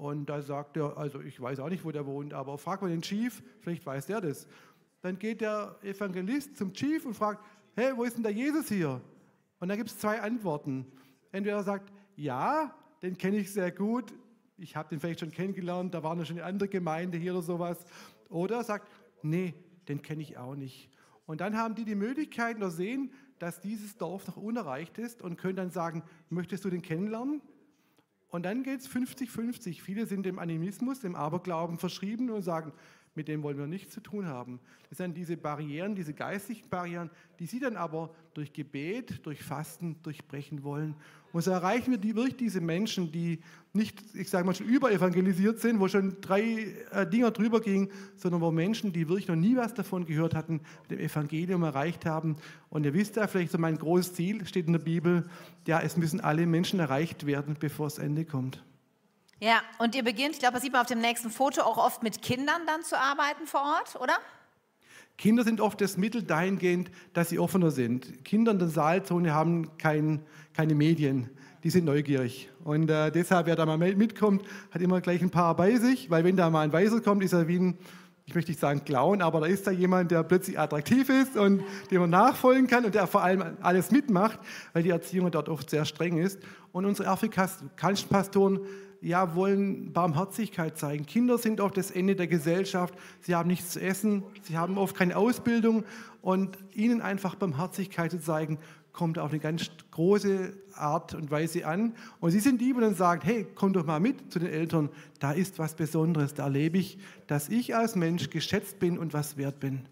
[0.00, 2.88] Und da sagt er, also ich weiß auch nicht, wo der wohnt, aber frag mal
[2.88, 4.48] den Chief, vielleicht weiß der das.
[5.02, 9.02] Dann geht der Evangelist zum Chief und fragt, hey, wo ist denn der Jesus hier?
[9.58, 10.86] Und da gibt es zwei Antworten.
[11.32, 14.14] Entweder er sagt, ja, den kenne ich sehr gut,
[14.56, 17.42] ich habe den vielleicht schon kennengelernt, da war noch schon eine andere Gemeinde hier oder
[17.42, 17.84] sowas.
[18.30, 18.88] Oder er sagt,
[19.20, 19.52] nee,
[19.86, 20.88] den kenne ich auch nicht.
[21.26, 25.36] Und dann haben die die Möglichkeit noch sehen, dass dieses Dorf noch unerreicht ist und
[25.36, 27.42] können dann sagen, möchtest du den kennenlernen?
[28.30, 29.82] Und dann geht es 50-50.
[29.82, 32.72] Viele sind dem Animismus, dem Aberglauben verschrieben und sagen,
[33.20, 34.60] mit dem wollen wir nichts zu tun haben.
[34.88, 39.96] Das sind diese Barrieren, diese geistlichen Barrieren, die sie dann aber durch Gebet, durch Fasten
[40.02, 40.94] durchbrechen wollen.
[41.32, 43.40] Und so erreichen wir die, wirklich diese Menschen, die
[43.74, 48.40] nicht, ich sage mal, schon überevangelisiert sind, wo schon drei äh, Dinger drüber gingen, sondern
[48.40, 52.36] wo Menschen, die wirklich noch nie was davon gehört hatten, mit dem Evangelium erreicht haben.
[52.70, 55.28] Und ihr wisst ja, vielleicht so mein großes Ziel steht in der Bibel,
[55.66, 58.64] ja, es müssen alle Menschen erreicht werden, bevor das Ende kommt.
[59.42, 62.02] Ja, und ihr beginnt, ich glaube, das sieht man auf dem nächsten Foto, auch oft
[62.02, 64.12] mit Kindern dann zu arbeiten vor Ort, oder?
[65.16, 68.22] Kinder sind oft das Mittel dahingehend, dass sie offener sind.
[68.22, 70.20] Kinder in der Saalzone haben kein,
[70.52, 71.30] keine Medien,
[71.64, 72.50] die sind neugierig.
[72.64, 76.22] Und äh, deshalb, wer da mal mitkommt, hat immer gleich ein paar bei sich, weil
[76.22, 77.78] wenn da mal ein Weiser kommt, ist er wie ein,
[78.26, 81.62] ich möchte nicht sagen Clown, aber da ist da jemand, der plötzlich attraktiv ist und
[81.90, 84.38] dem man nachfolgen kann und der vor allem alles mitmacht,
[84.74, 86.38] weil die Erziehung dort oft sehr streng ist.
[86.72, 88.60] Und unsere afrikanischen Pastoren
[89.02, 91.06] ja, wollen Barmherzigkeit zeigen.
[91.06, 92.94] Kinder sind oft das Ende der Gesellschaft.
[93.20, 95.84] Sie haben nichts zu essen, sie haben oft keine Ausbildung
[96.22, 98.58] und ihnen einfach Barmherzigkeit zu zeigen,
[98.92, 101.94] kommt auf eine ganz große Art und Weise an.
[102.20, 104.90] Und sie sind die, die dann sagen, hey, komm doch mal mit zu den Eltern,
[105.18, 109.36] da ist was Besonderes, da erlebe ich, dass ich als Mensch geschätzt bin und was
[109.36, 109.82] wert bin.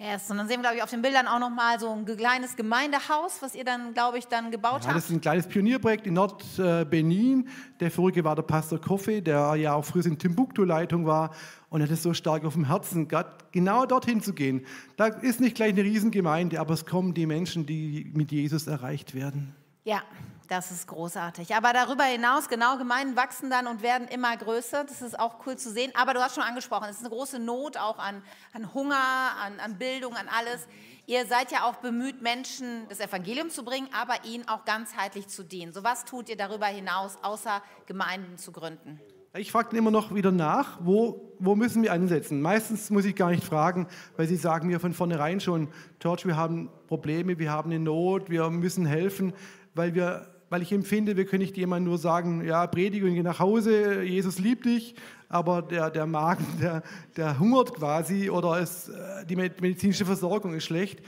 [0.00, 0.30] Yes.
[0.30, 3.38] Und dann sehen wir, glaube ich, auf den Bildern auch nochmal so ein kleines Gemeindehaus,
[3.40, 4.96] was ihr dann, glaube ich, dann gebaut Ja, habt.
[4.96, 7.48] das ist ein kleines Pionierprojekt in Nord-Benin.
[7.80, 11.34] Der vorige war der Pastor Koffe, der ja auch früher in Timbuktu-Leitung war
[11.68, 13.08] und hat es so stark auf dem Herzen,
[13.50, 14.64] genau dorthin zu gehen.
[14.96, 19.14] Da ist nicht gleich eine Riesengemeinde, aber es kommen die Menschen, die mit Jesus erreicht
[19.16, 19.56] werden.
[19.82, 20.02] Ja,
[20.48, 21.54] das ist großartig.
[21.54, 24.84] Aber darüber hinaus, genau, Gemeinden wachsen dann und werden immer größer.
[24.84, 25.92] Das ist auch cool zu sehen.
[25.94, 28.22] Aber du hast schon angesprochen, es ist eine große Not auch an,
[28.54, 28.96] an Hunger,
[29.42, 30.66] an, an Bildung, an alles.
[31.06, 35.42] Ihr seid ja auch bemüht, Menschen das Evangelium zu bringen, aber ihnen auch ganzheitlich zu
[35.42, 35.72] dienen.
[35.72, 39.00] So was tut ihr darüber hinaus, außer Gemeinden zu gründen?
[39.36, 42.40] Ich frage immer noch wieder nach, wo, wo müssen wir ansetzen?
[42.40, 46.36] Meistens muss ich gar nicht fragen, weil sie sagen mir von vornherein schon, George, wir
[46.36, 49.34] haben Probleme, wir haben eine Not, wir müssen helfen,
[49.74, 53.22] weil, wir, weil ich empfinde, wir können nicht jemandem nur sagen, ja, predige und geh
[53.22, 54.94] nach Hause, Jesus liebt dich,
[55.28, 56.82] aber der, der Magen, der,
[57.16, 61.00] der hungert quasi oder es, äh, die medizinische Versorgung ist schlecht.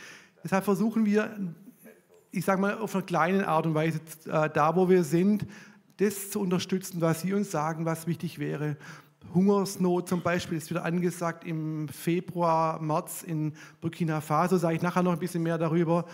[0.44, 1.30] Deshalb versuchen wir,
[2.30, 5.46] ich sage mal, auf einer kleinen Art und Weise, äh, da wo wir sind,
[5.98, 8.76] das zu unterstützen, was Sie uns sagen, was wichtig wäre.
[9.34, 15.02] Hungersnot zum Beispiel ist wieder angesagt im Februar, März in Burkina Faso, sage ich nachher
[15.02, 16.06] noch ein bisschen mehr darüber.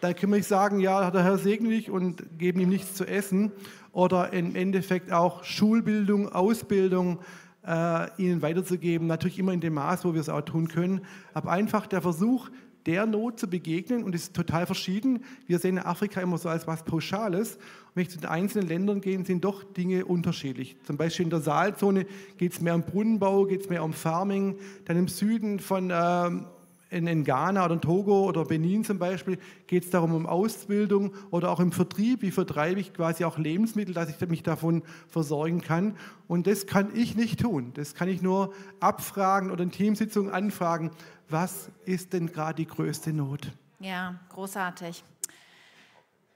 [0.00, 3.52] Da können wir sagen, ja, der Herr segne dich und geben ihm nichts zu essen.
[3.92, 7.18] Oder im Endeffekt auch Schulbildung, Ausbildung
[7.66, 9.06] äh, ihnen weiterzugeben.
[9.06, 11.02] Natürlich immer in dem Maß, wo wir es auch tun können.
[11.34, 12.48] Aber einfach der Versuch,
[12.86, 15.24] der Not zu begegnen und ist total verschieden.
[15.46, 17.56] Wir sehen Afrika immer so als was Pauschales.
[17.56, 20.76] Und wenn ich zu den einzelnen Ländern gehe, sind doch Dinge unterschiedlich.
[20.84, 22.06] Zum Beispiel in der Saalzone
[22.38, 24.56] geht es mehr um Brunnenbau, geht es mehr um Farming.
[24.86, 26.46] Dann im Süden von ähm,
[26.90, 31.12] in, in Ghana oder in Togo oder Benin zum Beispiel geht es darum um Ausbildung
[31.30, 32.22] oder auch im Vertrieb.
[32.22, 35.96] Wie vertreibe ich quasi auch Lebensmittel, dass ich mich davon versorgen kann.
[36.26, 37.72] Und das kann ich nicht tun.
[37.74, 40.90] Das kann ich nur abfragen oder in Teamsitzungen anfragen.
[41.28, 43.52] Was ist denn gerade die größte Not?
[43.78, 45.04] Ja, großartig.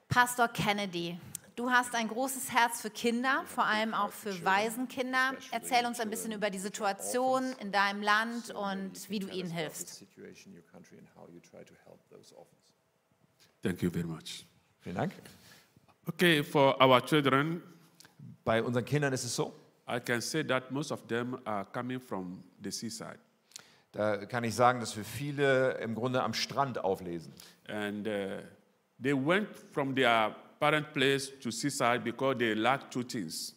[0.08, 1.18] Pastor Kennedy,
[1.56, 5.34] du hast ein großes Herz für Kinder, vor allem auch für Waisenkinder.
[5.50, 10.04] Erzähl uns ein bisschen über die Situation in deinem Land und wie du ihnen hilfst.
[13.62, 14.46] Thank you very much.
[14.80, 15.12] Vielen Dank.
[16.06, 17.62] Okay, for our children,
[18.44, 19.54] Bei unseren Kindern ist es so,
[19.88, 23.18] I can say that most of them are coming from the seaside.
[23.92, 27.32] da kann ich sagen, dass wir viele im Grunde am Strand auflesen.
[27.68, 28.42] And uh,
[29.00, 33.54] they went from their parent place to seaside because they lack two things.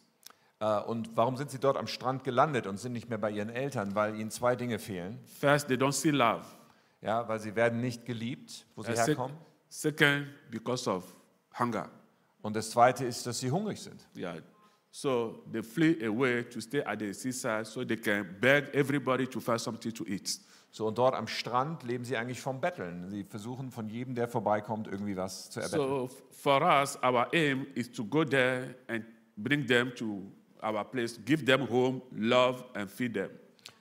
[0.60, 3.50] Äh, Und warum sind sie dort am Strand gelandet und sind nicht mehr bei ihren
[3.50, 3.96] Eltern?
[3.96, 5.20] Weil ihnen zwei Dinge fehlen.
[5.39, 6.43] First, they don't see love.
[7.02, 9.38] Ja, weil sie werden nicht geliebt, wo sie And herkommen.
[9.70, 11.04] second, because of
[11.58, 11.89] hunger.
[12.41, 14.06] Und das Zweite ist, dass sie hungrig sind.
[14.15, 14.38] Yeah.
[14.91, 19.39] So they flee away to stay at the seaside so they can beg everybody to
[19.39, 20.39] find something to eat.
[20.72, 23.10] So, und dort am Strand leben sie eigentlich vom Betteln.
[23.10, 25.88] Sie versuchen von jedem, der vorbeikommt, irgendwie was zu erbetteln.
[25.88, 29.04] So for us, our aim is to go there and
[29.36, 30.24] bring them to
[30.62, 33.30] our place, give them home, love, and feed them.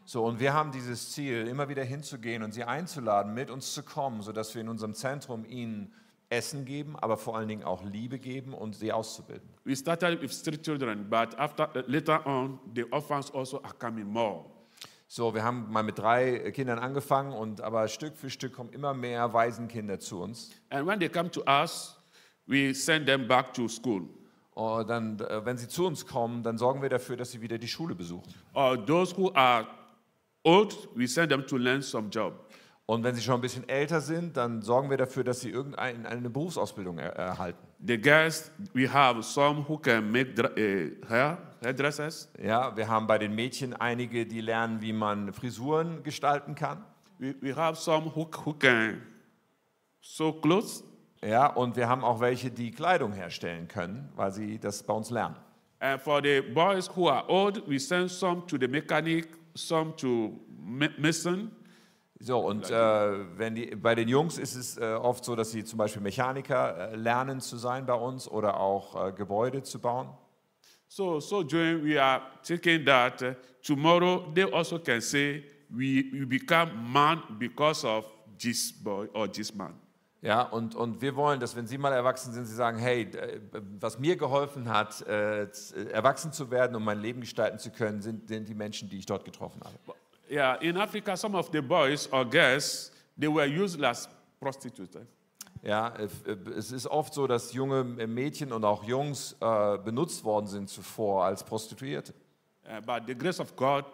[0.04, 3.82] So, und wir haben dieses Ziel, immer wieder hinzugehen und sie einzuladen, mit uns zu
[3.82, 5.92] kommen, sodass wir in unserem Zentrum ihnen
[6.28, 9.48] Essen geben, aber vor allen Dingen auch Liebe geben und sie auszubilden.
[9.64, 14.44] We started with three children, but after later on, the orphans also are coming more.
[15.08, 18.92] So, wir haben mal mit drei Kindern angefangen, und, aber Stück für Stück kommen immer
[18.92, 20.50] mehr Waisenkinder zu uns.
[20.68, 21.96] And when they come to us,
[22.46, 24.02] we send them back to school.
[24.54, 27.58] Und dann, äh, wenn sie zu uns kommen, dann sorgen wir dafür, dass sie wieder
[27.58, 28.34] die Schule besuchen.
[28.54, 29.66] Or those who are
[30.42, 32.32] old, we send them to learn some job.
[32.86, 36.08] Und wenn sie schon ein bisschen älter sind, dann sorgen wir dafür, dass sie irgendeine
[36.08, 37.58] eine Berufsausbildung er, erhalten.
[37.84, 42.30] The girls, we have some who can make uh, hair, hairdressers.
[42.42, 46.84] Ja, wir haben bei den Mädchen einige, die lernen, wie man Frisuren gestalten kann.
[47.18, 49.02] We, we have some who, who can
[50.00, 50.84] sew clothes.
[51.22, 55.10] Ja, und wir haben auch welche, die Kleidung herstellen können, weil sie das bei uns
[55.10, 55.36] lernen.
[55.80, 60.40] And for the boys who are old, we send some to the mechanic, some to
[60.48, 61.50] ma- mason.
[62.18, 65.64] So, und äh, wenn die, bei den Jungs ist es äh, oft so, dass sie
[65.64, 70.08] zum Beispiel Mechaniker äh, lernen zu sein bei uns oder auch äh, Gebäude zu bauen.
[70.88, 75.44] So, so Joan, we are thinking that uh, tomorrow they also can say
[75.74, 78.04] we, we become man because of
[78.38, 79.74] this boy or this man.
[80.22, 83.38] Ja, und, und wir wollen, dass wenn sie mal erwachsen sind, sie sagen, hey, äh,
[83.78, 88.00] was mir geholfen hat, äh, z- erwachsen zu werden und mein Leben gestalten zu können,
[88.00, 89.76] sind, sind die Menschen, die ich dort getroffen habe.
[90.30, 94.08] Yeah, in Africa, some of the boys or girls, they were used as
[94.40, 94.96] prostitutes.
[95.66, 95.92] Ja,
[96.56, 101.24] es ist oft so, dass junge Mädchen und auch Jungs äh, benutzt worden sind zuvor
[101.24, 102.14] als Prostituierte.
[102.64, 103.84] Uh, but the grace of God,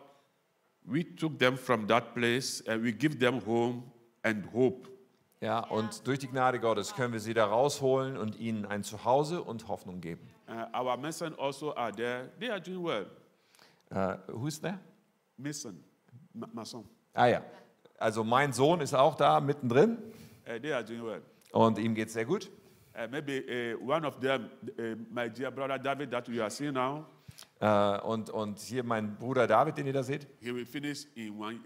[0.85, 3.85] we took them from that place and we give them home
[4.23, 4.87] and hope.
[5.41, 9.43] Ja, und durch die Gnade Gottes können wir sie da rausholen und ihnen ein Zuhause
[9.43, 10.29] und Hoffnung geben.
[10.49, 12.31] Uh, our Mason also are there.
[12.39, 13.07] They are doing well.
[13.91, 14.79] Äh, who's there?
[15.39, 15.83] Mason,
[16.35, 17.43] Ma- Mason, Ah ja,
[17.99, 19.97] also mein Sohn ist auch da mittendrin
[20.47, 21.23] uh, they are doing well.
[21.53, 22.51] Und ihm geht es sehr gut.
[22.95, 26.75] Uh, maybe uh, one of them, uh, my dear brother David, that you are seeing
[26.75, 27.07] now,
[28.05, 31.59] und, und hier mein Bruder David, den ihr da seht, he will finish in one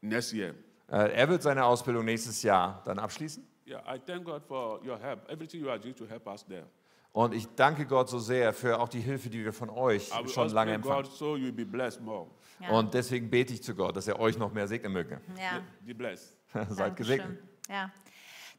[0.00, 0.54] next year.
[0.88, 3.46] er wird seine Ausbildung nächstes Jahr dann abschließen.
[3.66, 5.30] Yeah, I thank God for your help.
[5.30, 6.66] Everything you are doing to help us there.
[7.12, 10.44] Und ich danke Gott so sehr für auch die Hilfe, die wir von euch schon
[10.44, 11.04] also lange empfangen.
[11.04, 12.26] God so you will be blessed more.
[12.58, 12.70] Ja.
[12.70, 15.20] Und deswegen bete ich zu Gott, dass er euch noch mehr segnen möge.
[15.38, 15.62] ja.
[15.84, 16.36] Be blessed.
[16.70, 17.38] Seid gesegnet.
[17.68, 17.92] Ja.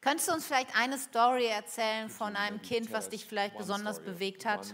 [0.04, 4.46] Könntest du uns vielleicht eine Story erzählen von einem Kind, was dich vielleicht besonders bewegt
[4.46, 4.74] hat?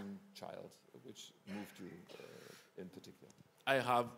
[3.67, 4.09] I have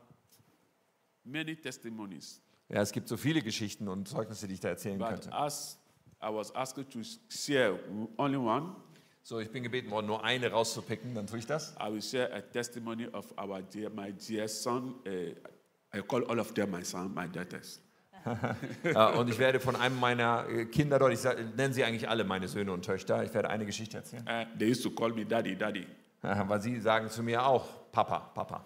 [1.26, 5.10] many testimonies, Ja, es gibt so viele Geschichten und Zeugnisse, die ich da erzählen but
[5.10, 5.34] könnte.
[5.34, 5.78] as
[6.24, 7.78] I was asked to share
[8.18, 8.74] only one,
[9.24, 11.76] So, ich bin gebeten worden, nur eine rauszupicken, dann tue ich das.
[11.80, 14.96] I will share a testimony of our dear, my dear son.
[15.06, 15.34] Uh,
[15.96, 17.82] I call all of them my son, my daughters.
[18.84, 21.24] Äh, und ich werde von einem meiner äh, Kinder dort, ich
[21.56, 24.24] nenne sie eigentlich alle meine Söhne und Töchter, ich werde eine Geschichte erzählen.
[24.24, 25.86] Uh, they used to call me daddy, daddy.
[26.22, 28.66] Weil sie sagen zu mir auch, Papa, Papa.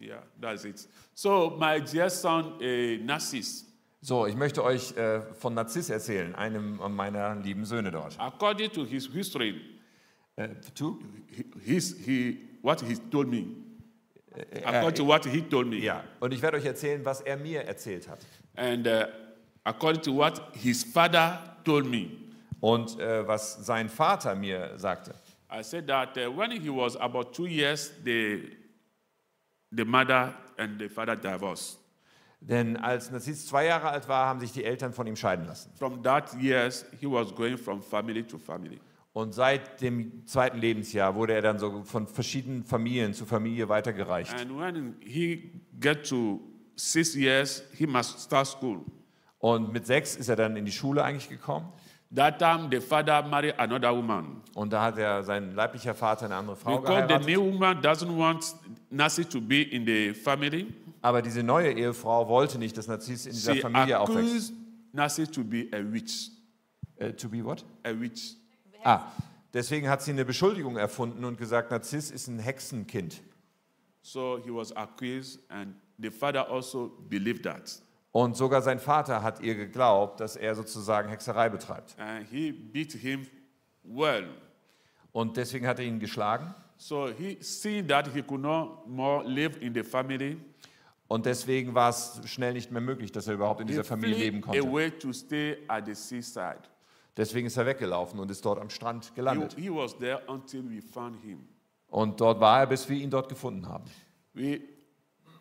[0.00, 0.88] Yeah, that's it.
[1.14, 3.66] So my dear son, uh, Narcissus,
[4.04, 8.16] So, ich möchte euch äh, von Narziss erzählen, einem meiner lieben Söhne dort.
[8.18, 9.60] according to his history,
[10.74, 10.98] tu?
[11.28, 13.46] he, his, he, what he told me,
[14.64, 17.62] according to what he told me, Ja, und ich werde euch erzählen, was er mir
[17.64, 18.18] erzählt hat.
[18.56, 19.06] and uh,
[19.64, 22.10] according to what his father told me.
[22.60, 25.14] Und äh, was sein Vater mir sagte.
[25.50, 28.50] I said that uh, when he was about two years, the,
[29.72, 31.78] the mother and the father divorced.
[32.40, 35.72] Denn als Narziss zwei Jahre alt war, haben sich die Eltern von ihm scheiden lassen.
[35.76, 38.80] From that years, he was going from family to family.
[39.12, 44.32] Und seit dem zweiten Lebensjahr wurde er dann so von verschiedenen Familien zu Familie weitergereicht.
[44.34, 46.40] And when he get to
[46.76, 48.80] six years, he must start school.
[49.38, 51.68] Und mit sechs ist er dann in die Schule eigentlich gekommen.
[52.14, 54.42] That time, the father married another woman.
[54.54, 57.28] Und da hat er sein leiblicher Vater eine andere Frau Because the geheiratet.
[57.28, 58.54] new woman doesn't want
[58.90, 60.66] Nancy to be in the family,
[61.00, 64.52] Aber diese neue Ehefrau wollte nicht, dass Narziss in dieser she Familie aufwächst.
[64.92, 66.30] Nancy to be a witch.
[66.96, 67.64] Äh, to be what?
[67.82, 68.36] A witch.
[68.84, 69.12] Ah,
[69.54, 73.22] deswegen hat sie eine Beschuldigung erfunden und gesagt, Narziss ist ein Hexenkind.
[74.02, 77.80] So he was accused, and the father also believed that.
[78.10, 81.98] Und sogar sein Vater hat ihr geglaubt, dass er sozusagen Hexerei betreibt.
[81.98, 83.26] And he beat him
[83.84, 84.28] well.
[85.12, 86.54] Und deswegen hat er ihn geschlagen.
[86.76, 90.36] So he seeing that he could not more live in the family,
[91.06, 94.40] Und deswegen war es schnell nicht mehr möglich, dass er überhaupt in dieser Familie leben
[94.40, 94.60] konnte.
[94.60, 96.58] away to stay at the seaside.
[97.16, 99.54] Deswegen ist er weggelaufen und ist dort am Strand He, gelandet.
[99.58, 101.40] he was there until we found him.
[101.88, 103.84] Und dort war er, bis wir ihn dort gefunden haben.
[104.32, 104.60] We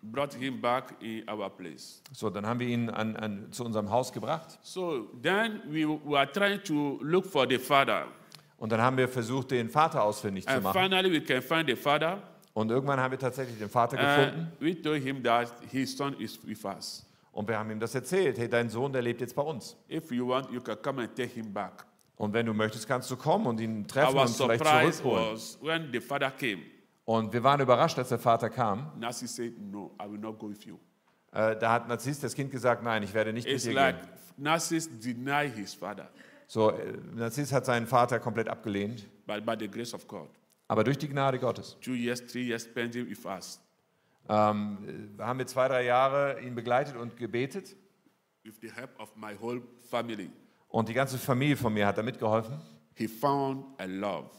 [0.02, 2.02] brought him back in our place.
[2.12, 4.60] So, dann haben wir ihn an, an, zu unserem Haus gebracht.
[4.62, 8.06] So then we were trying to look for the father.
[8.58, 10.80] Und dann haben wir versucht, den Vater ausfindig zu And machen.
[10.82, 12.22] finally, we can find the father.
[12.54, 14.52] Und irgendwann haben wir tatsächlich den Vater And gefunden.
[14.60, 17.06] we told him that his son is with us.
[17.32, 18.38] Und wir haben ihm das erzählt.
[18.38, 19.78] Hey, dein Sohn, der lebt jetzt bei uns.
[19.90, 21.86] If you want, you can come and take him back.
[22.18, 24.64] Und wenn du möchtest, kannst du kommen und ihn treffen Our und vielleicht
[24.98, 25.34] zurückholen.
[25.34, 26.62] was when the father came.
[27.06, 28.92] Und wir waren überrascht, als der Vater kam.
[29.00, 30.78] Nancy said, No, I will not go with you.
[31.32, 34.02] Äh, da hat Narziss das Kind gesagt, nein, ich werde nicht It's mit dir like
[34.02, 34.10] gehen.
[34.38, 36.10] Narcissus denied his father,
[36.48, 39.08] So, äh, Narziss hat seinen Vater komplett abgelehnt.
[39.26, 40.28] but by the grace of God.
[40.68, 43.61] Aber durch die Gnade Gottes Two years, three years spending with us,
[44.32, 47.76] ähm, äh, haben wir zwei, drei Jahre ihn begleitet und gebetet.
[48.44, 50.32] with the help of my whole family.
[50.70, 52.60] Und die ganze Familie von mir hat da mitgeholfen.
[52.96, 54.30] He found a love.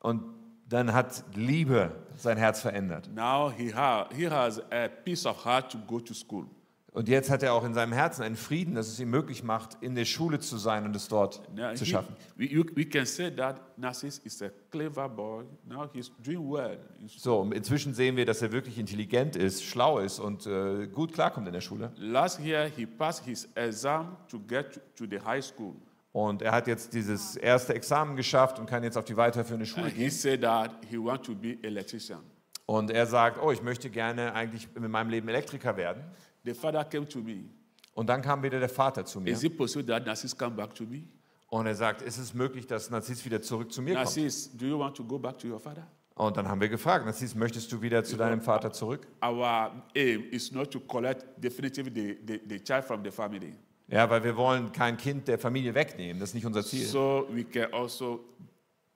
[0.00, 0.22] Und
[0.68, 3.08] dann hat Liebe sein Herz verändert.
[3.14, 6.46] Now he, ha- he has a peace of heart to go to school.
[6.96, 9.76] Und jetzt hat er auch in seinem Herzen einen Frieden, dass es ihm möglich macht,
[9.82, 12.16] in der Schule zu sein und es dort Now zu he- schaffen.
[12.36, 15.44] we, you- we can say that Narcissus is a clever boy.
[15.68, 16.78] Now he's doing well.
[17.18, 21.12] So, und inzwischen sehen wir, dass er wirklich intelligent ist, schlau ist und äh, gut
[21.12, 21.92] klarkommt in der Schule.
[21.98, 25.74] Last year, he passed his exam to get to, to the high school.
[26.12, 29.84] Und er hat jetzt dieses erste Examen geschafft und kann jetzt auf die weiterführende Schule
[29.88, 30.10] And he gehen.
[30.10, 32.20] said that he want to be electrician.
[32.64, 36.02] Und er sagt, oh, ich möchte gerne eigentlich in meinem Leben Elektriker werden.
[36.46, 37.44] The father came to me.
[37.94, 40.72] Und dann kam wieder der Vater zu mir Is it possible that Narcissus come back
[40.74, 41.02] to me?
[41.48, 44.04] Und er sagt, ist es möglich, dass Narziss wieder zurück zu mir kommt?
[44.04, 45.86] Narcissus, do you want to go back to your father?
[46.14, 49.06] Und dann haben wir gefragt, Narziss, möchtest du wieder zu deinem Vater zurück?
[49.22, 53.52] Our aim is not to collect definitively the, the, the child from the family.
[53.88, 56.20] Ja, weil wir wollen kein Kind der Familie wegnehmen.
[56.20, 56.86] Das ist nicht unser Ziel.
[56.86, 58.24] So we can also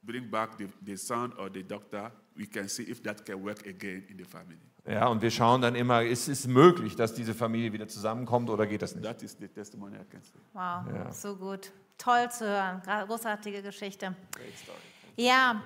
[0.03, 2.12] bring back the, the son or the doctor.
[2.36, 4.59] We can see if that can work again in the family.
[4.91, 8.66] Ja, und wir schauen dann immer, ist es möglich, dass diese Familie wieder zusammenkommt oder
[8.66, 9.05] geht das nicht?
[9.05, 10.38] That is the testimony I can say.
[10.53, 11.12] Wow, Ja.
[11.12, 11.70] so gut.
[11.97, 12.82] Toll zu hören.
[13.07, 14.16] Großartige Geschichte.
[15.16, 15.62] Ja,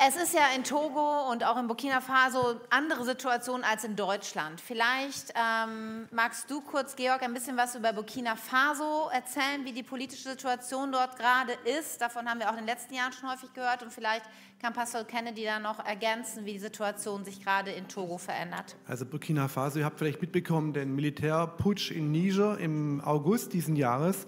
[0.00, 4.60] es ist ja in Togo und auch in Burkina Faso andere Situation als in Deutschland.
[4.60, 9.82] Vielleicht ähm, magst du kurz, Georg, ein bisschen was über Burkina Faso erzählen, wie die
[9.82, 12.00] politische Situation dort gerade ist.
[12.00, 13.82] Davon haben wir auch in den letzten Jahren schon häufig gehört.
[13.82, 14.22] Und vielleicht
[14.62, 18.76] kann Pastor Kennedy da noch ergänzen, wie die Situation sich gerade in Togo verändert.
[18.86, 24.26] Also Burkina Faso, ihr habt vielleicht mitbekommen, den Militärputsch in Niger im August diesen Jahres.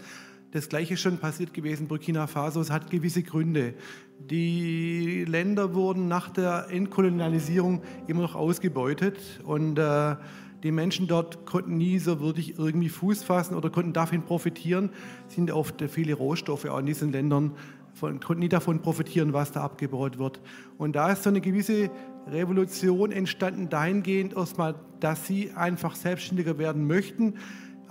[0.53, 1.87] Das gleiche ist schon passiert gewesen.
[1.87, 3.75] Burkina Faso, es hat gewisse Gründe.
[4.19, 10.17] Die Länder wurden nach der Entkolonialisierung immer noch ausgebeutet und äh,
[10.65, 14.91] die Menschen dort konnten nie so wirklich irgendwie Fuß fassen oder konnten davon profitieren.
[15.29, 17.53] Es sind oft viele Rohstoffe auch in diesen Ländern
[17.95, 20.41] von, konnten nie davon profitieren, was da abgebaut wird.
[20.79, 21.91] Und da ist so eine gewisse
[22.27, 27.35] Revolution entstanden, dahingehend erstmal, dass sie einfach selbstständiger werden möchten.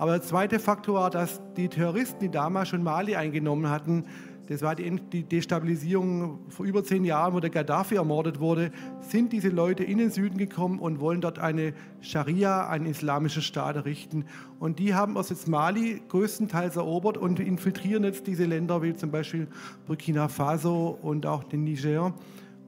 [0.00, 4.06] Aber der zweite Faktor war, dass die Terroristen, die damals schon Mali eingenommen hatten,
[4.48, 8.72] das war die, Destabilisierung vor über zehn Jahren, wo der Gaddafi ermordet wurde,
[9.02, 13.76] sind diese Leute in den Süden gekommen und wollen dort eine Scharia, einen islamischen Staat
[13.76, 14.24] errichten.
[14.58, 19.10] Und die haben aus jetzt Mali größtenteils erobert und infiltrieren jetzt diese Länder wie zum
[19.10, 19.48] Beispiel
[19.86, 22.14] Burkina Faso und auch den Niger.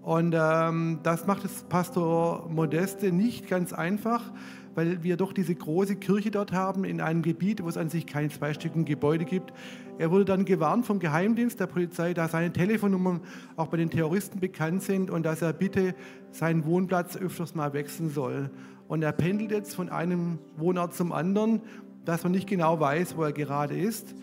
[0.02, 4.32] Und ähm, das macht es Pastor Modeste nicht ganz einfach,
[4.74, 8.06] weil wir doch diese große Kirche dort haben in einem Gebiet, wo es an sich
[8.06, 9.52] kein zweistöckigen Gebäude gibt.
[9.98, 13.20] Er wurde dann gewarnt vom Geheimdienst der Polizei, da seine Telefonnummern
[13.56, 15.94] auch bei den Terroristen bekannt sind und dass er bitte
[16.30, 18.50] seinen Wohnplatz öfters mal wechseln soll.
[18.88, 21.60] Und er pendelt jetzt von einem Wohnort zum anderen,
[22.04, 24.14] dass man nicht genau weiß, wo er gerade ist.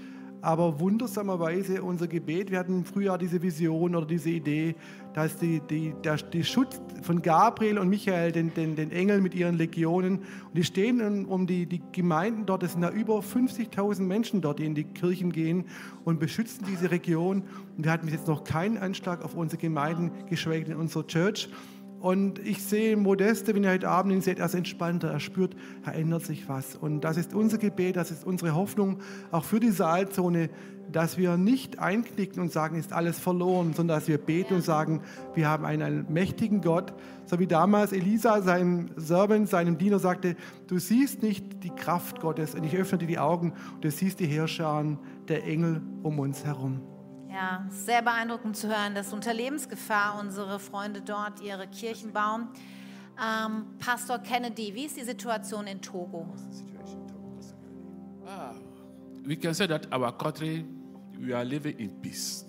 [0.42, 4.76] Aber wundersamerweise unser Gebet, wir hatten im Frühjahr diese Vision oder diese Idee,
[5.20, 9.36] dass die, die, der, die Schutz von Gabriel und Michael, den, den, den Engeln mit
[9.36, 14.02] ihren Legionen, und die stehen um, die, die Gemeinden dort, es sind da über 50.000
[14.04, 15.66] Menschen dort, die in die Kirchen gehen
[16.06, 17.44] und beschützen diese Region.
[17.76, 21.50] Und wir hatten bis jetzt noch keinen Anschlag auf unsere Gemeinden, geschweige denn unsere Church.
[22.00, 25.56] Und ich sehe Modeste, wenn ihr heute Abend ihn seht, er ist entspannter, er spürt,
[25.84, 26.76] da ändert sich was.
[26.76, 29.00] Und das ist unser Gebet, das ist unsere Hoffnung,
[29.32, 30.50] auch für die Saalzone,
[30.92, 35.02] dass wir nicht einknicken und sagen, ist alles verloren, sondern dass wir beten und sagen,
[35.36, 36.94] wir haben einen, einen mächtigen Gott.
[37.26, 40.36] So wie damals Elisa seinem Servant, seinem Diener sagte,
[40.68, 44.20] du siehst nicht die Kraft Gottes und ich öffne dir die Augen und du siehst
[44.20, 44.98] die Heerscharen
[45.28, 46.82] der Engel um uns herum.
[47.32, 52.48] Ja, sehr beeindruckend zu hören, dass unter Lebensgefahr unsere Freunde dort ihre Kirchen bauen.
[53.22, 56.28] Ähm, Pastor Kennedy, wie ist die Situation in Togo?
[59.24, 60.66] We can say that our country,
[61.20, 62.46] we are living in peace.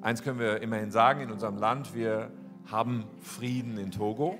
[0.00, 2.30] Eins können wir immerhin sagen, in unserem Land, wir
[2.66, 4.36] haben Frieden in Togo.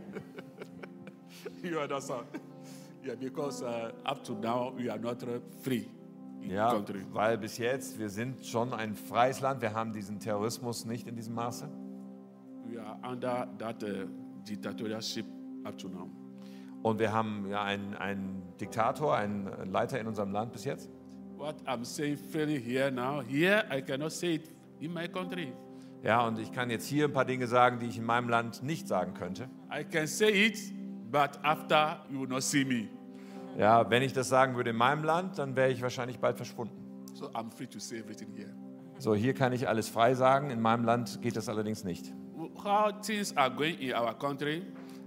[1.63, 2.27] you understand?
[3.05, 5.89] Yeah, because uh, up to now, we are not uh, free
[6.43, 7.05] Ja, country.
[7.13, 11.15] weil bis jetzt, wir sind schon ein freies Land, wir haben diesen Terrorismus nicht in
[11.17, 11.69] diesem Maße.
[12.67, 14.07] We are under that uh,
[14.47, 15.27] dictatorship
[15.65, 16.09] up to now.
[16.83, 20.89] Und wir haben ja einen, einen Diktator, einen Leiter in unserem Land bis jetzt.
[21.37, 25.53] What I'm saying freely here now, here I cannot say it in my country.
[26.03, 28.63] Ja, und ich kann jetzt hier ein paar Dinge sagen, die ich in meinem Land
[28.63, 29.49] nicht sagen könnte.
[29.73, 30.59] I can say it,
[31.11, 32.89] but after you will not see me.
[33.59, 36.77] Ja, wenn ich das sagen würde in meinem Land, dann wäre ich wahrscheinlich bald verschwunden.
[37.15, 38.55] So I'm free to say everything here.
[38.99, 42.15] So, hier kann ich alles frei sagen, in meinem Land geht das allerdings nicht.
[42.65, 44.63] How things are going in our country,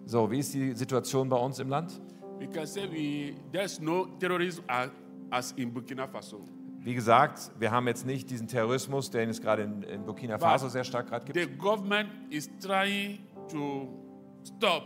[0.06, 2.02] So, wie ist die Situation bei uns im Land?
[2.39, 4.89] we can say we there's no terrorism as,
[5.30, 6.43] as in Burkina Faso.
[6.80, 10.68] Wie gesagt, wir haben jetzt nicht diesen Terrorismus, den es gerade in, in Burkina Faso
[10.68, 11.38] sehr stark gerade gibt.
[11.39, 13.88] The government is trying to
[14.43, 14.84] stop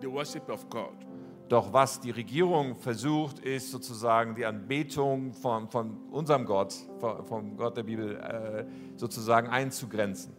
[0.00, 0.92] the worship of God.
[1.48, 7.56] Doch was die Regierung versucht, ist sozusagen die Anbetung von, von unserem Gott, von, vom
[7.56, 8.64] Gott der Bibel, äh,
[8.96, 10.32] sozusagen einzugrenzen.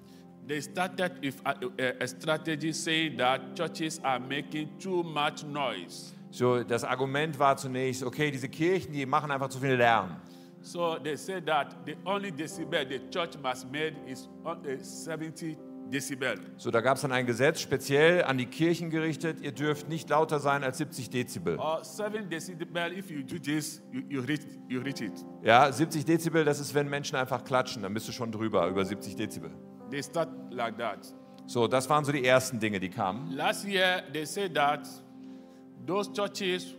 [0.48, 6.14] They started with a, a- a strategy saying that churches are making too much noise.
[6.30, 10.18] So, das Argument war zunächst, okay, diese Kirchen, die machen einfach zu viel Lärm.
[10.62, 15.58] So they say that the only decibel the church must make is on- uh, 70
[15.92, 16.40] decibel.
[16.58, 19.42] So, da gab es dann ein Gesetz speziell an die Kirchen gerichtet.
[19.42, 21.58] Ihr dürft nicht lauter sein als 70 Dezibel.
[21.58, 25.14] Or 7 decibel, if you do this, you, you, reach, you reach it.
[25.44, 28.86] Ja, 70 Dezibel, das ist, wenn Menschen einfach klatschen, dann bist du schon drüber, über
[28.86, 29.52] 70 Dezibel.
[29.90, 31.14] They start like that.
[31.46, 33.32] So, das waren so die ersten Dinge, die kamen.
[33.32, 34.88] Last year, they said that
[35.86, 36.76] those churches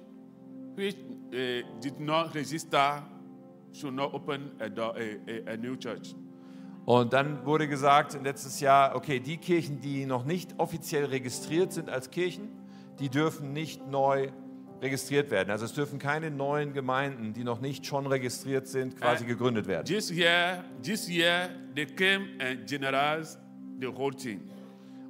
[0.76, 0.96] which
[1.32, 3.02] uh, did not register
[3.72, 6.14] should not open a, door, a, a, a new church.
[6.88, 11.90] Und dann wurde gesagt letztes Jahr, okay, die Kirchen, die noch nicht offiziell registriert sind
[11.90, 12.48] als Kirchen,
[12.98, 14.30] die dürfen nicht neu
[14.80, 15.50] registriert werden.
[15.50, 19.66] Also es dürfen keine neuen Gemeinden, die noch nicht schon registriert sind, quasi Äh, gegründet
[19.66, 19.84] werden.
[19.84, 23.38] This year, this year, they came and generalized
[23.78, 24.40] the whole thing.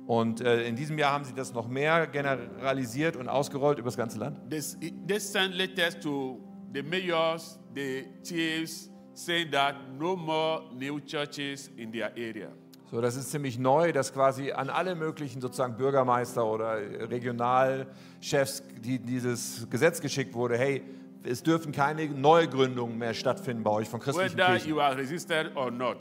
[0.09, 3.97] Und äh, in diesem Jahr haben sie das noch mehr generalisiert und ausgerollt über das
[3.97, 4.41] ganze Land.
[4.51, 6.41] They, they sent letters to
[6.75, 12.49] the mayors, the chiefs, saying that no more new churches in their area.
[12.91, 16.79] So, das ist ziemlich neu, dass quasi an alle möglichen sozusagen Bürgermeister oder
[17.11, 20.83] Regionalchefs, die dieses Gesetz geschickt wurde, hey,
[21.25, 24.71] es dürfen keine Neugründungen mehr stattfinden bei euch von christlichen Whether Kirchen.
[24.71, 25.99] you are registered or not.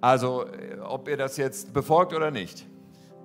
[0.00, 2.66] Also, äh, ob ihr das jetzt befolgt oder nicht.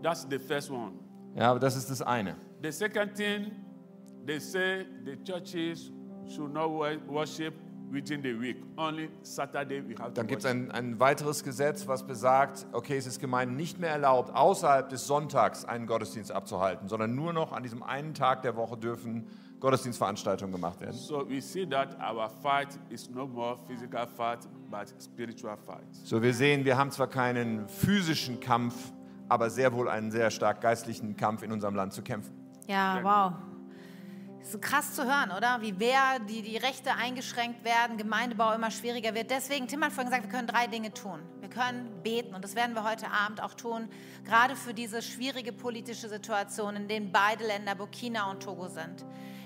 [0.02, 0.94] That's the first one.
[1.36, 2.36] Ja, aber das ist das eine.
[2.64, 3.52] The second thing,
[4.26, 5.92] they say the churches
[6.28, 7.54] should not wo- worship
[7.92, 8.58] within the week.
[8.78, 12.98] Only Saturday we have to Dann gibt es ein, ein weiteres Gesetz, was besagt, okay,
[12.98, 17.52] es ist Gemeinden nicht mehr erlaubt, außerhalb des Sonntags einen Gottesdienst abzuhalten, sondern nur noch
[17.52, 19.28] an diesem einen Tag der Woche dürfen
[19.60, 20.94] Gottesdienstveranstaltungen gemacht werden.
[20.94, 25.88] So we see that our fight is no more physical fight, but spiritual fight.
[26.04, 28.76] So, wir sehen, wir haben zwar keinen physischen Kampf,
[29.30, 32.34] aber sehr wohl einen sehr stark geistlichen Kampf in unserem Land zu kämpfen.
[32.68, 33.34] Ja, wow.
[34.48, 35.58] Ist so krass zu hören, oder?
[35.60, 39.30] Wie wer die, die Rechte eingeschränkt werden, Gemeindebau immer schwieriger wird.
[39.30, 41.20] Deswegen, Tim hat vorhin gesagt, wir können drei Dinge tun.
[41.42, 43.90] Wir können beten und das werden wir heute Abend auch tun,
[44.24, 49.04] gerade für diese schwierige politische Situation, in denen beide Länder, Burkina und Togo sind.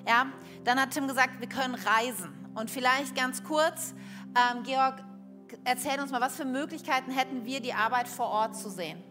[0.07, 0.27] Ja,
[0.65, 2.51] dann hat Tim gesagt, wir können reisen.
[2.53, 3.95] Und vielleicht ganz kurz,
[4.35, 5.03] ähm, Georg,
[5.63, 9.01] erzähl uns mal, was für Möglichkeiten hätten wir, die Arbeit vor Ort zu sehen?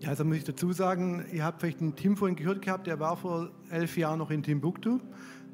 [0.00, 3.00] Ja, also muss ich dazu sagen, ihr habt vielleicht einen Tim vorhin gehört gehabt, der
[3.00, 5.00] war vor elf Jahren noch in Timbuktu.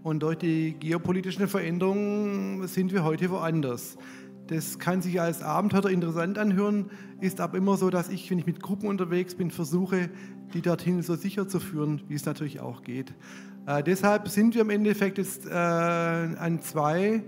[0.02, 3.96] Und durch die geopolitischen Veränderungen sind wir heute woanders.
[4.48, 6.90] Das kann sich als Abenteuer interessant anhören,
[7.22, 10.10] ist aber immer so, dass ich, wenn ich mit Gruppen unterwegs bin, versuche,
[10.52, 13.14] die dorthin so sicher zu führen, wie es natürlich auch geht.
[13.66, 17.22] Äh, deshalb sind wir im Endeffekt jetzt äh, an zwei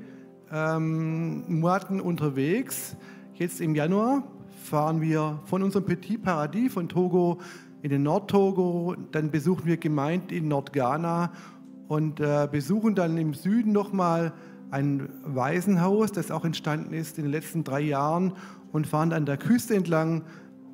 [0.53, 2.95] ähm, Monaten unterwegs.
[3.33, 4.23] Jetzt im Januar
[4.67, 7.39] fahren wir von unserem Petit Paradis von Togo
[7.83, 11.33] in den Nordtogo, dann besuchen wir Gemeinden in Nordghana
[11.89, 14.33] und äh, besuchen dann im Süden nochmal
[14.71, 18.33] ein Waisenhaus, das auch entstanden ist in den letzten drei Jahren
[18.73, 20.25] und fahren an der Küste entlang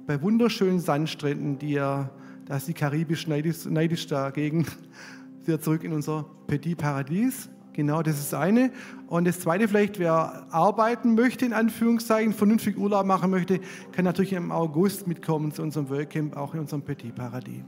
[0.07, 2.11] bei wunderschönen Sandstränden, die ja,
[2.47, 4.66] da ist die Karibisch neidisch, neidisch dagegen,
[5.45, 7.49] wieder zurück in unser Petit Paradies.
[7.72, 8.70] Genau, das ist das eine.
[9.06, 13.60] Und das zweite vielleicht, wer arbeiten möchte, in Anführungszeichen, vernünftig Urlaub machen möchte,
[13.92, 17.62] kann natürlich im August mitkommen zu unserem Workcamp, auch in unserem Petit Paradies.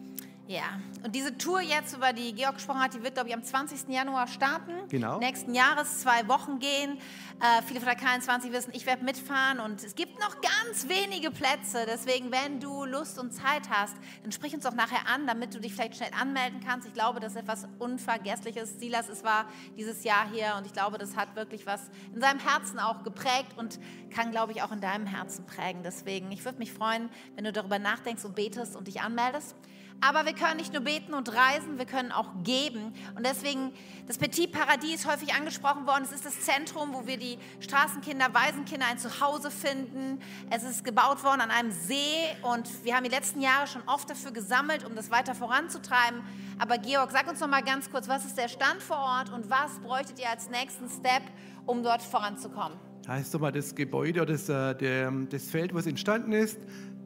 [0.46, 3.42] Ja, und diese Tour jetzt, über die Georg gesprochen hat, die wird, glaube ich, am
[3.42, 3.88] 20.
[3.88, 4.72] Januar starten.
[4.90, 5.18] Genau.
[5.18, 6.98] Nächsten Jahres zwei Wochen gehen.
[7.40, 11.30] Äh, viele von der K21 wissen, ich werde mitfahren und es gibt noch ganz wenige
[11.30, 11.86] Plätze.
[11.86, 15.60] Deswegen, wenn du Lust und Zeit hast, dann sprich uns doch nachher an, damit du
[15.60, 16.86] dich vielleicht schnell anmelden kannst.
[16.86, 18.78] Ich glaube, das ist etwas Unvergessliches.
[18.78, 19.46] Silas es war
[19.78, 21.80] dieses Jahr hier und ich glaube, das hat wirklich was
[22.14, 23.80] in seinem Herzen auch geprägt und
[24.10, 25.82] kann, glaube ich, auch in deinem Herzen prägen.
[25.82, 29.56] Deswegen, ich würde mich freuen, wenn du darüber nachdenkst und betest und dich anmeldest.
[30.00, 32.92] Aber wir können nicht nur beten und reisen, wir können auch geben.
[33.16, 33.72] Und deswegen,
[34.06, 36.04] das Petit Paradies häufig angesprochen worden.
[36.04, 40.20] Es ist das Zentrum, wo wir die Straßenkinder, Waisenkinder ein Zuhause finden.
[40.50, 44.10] Es ist gebaut worden an einem See und wir haben die letzten Jahre schon oft
[44.10, 46.20] dafür gesammelt, um das weiter voranzutreiben.
[46.58, 49.48] Aber Georg, sag uns noch mal ganz kurz, was ist der Stand vor Ort und
[49.48, 51.22] was bräuchtet ihr als nächsten Step,
[51.66, 52.78] um dort voranzukommen?
[53.20, 56.58] Ist doch mal das Gebäude oder das, äh, das Feld, wo es entstanden ist.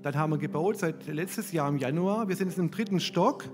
[0.03, 2.28] Dann haben wir gebaut seit letztes Jahr im Januar.
[2.28, 3.44] Wir sind jetzt im dritten Stock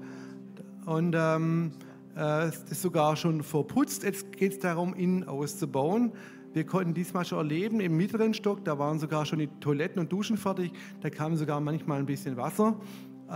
[0.84, 1.72] und ähm,
[2.16, 4.02] äh, es ist sogar schon verputzt.
[4.02, 6.12] Jetzt geht es darum, innen auszubauen.
[6.52, 10.12] Wir konnten diesmal schon erleben, im mittleren Stock, da waren sogar schon die Toiletten und
[10.12, 10.72] Duschen fertig.
[11.00, 12.76] Da kam sogar manchmal ein bisschen Wasser.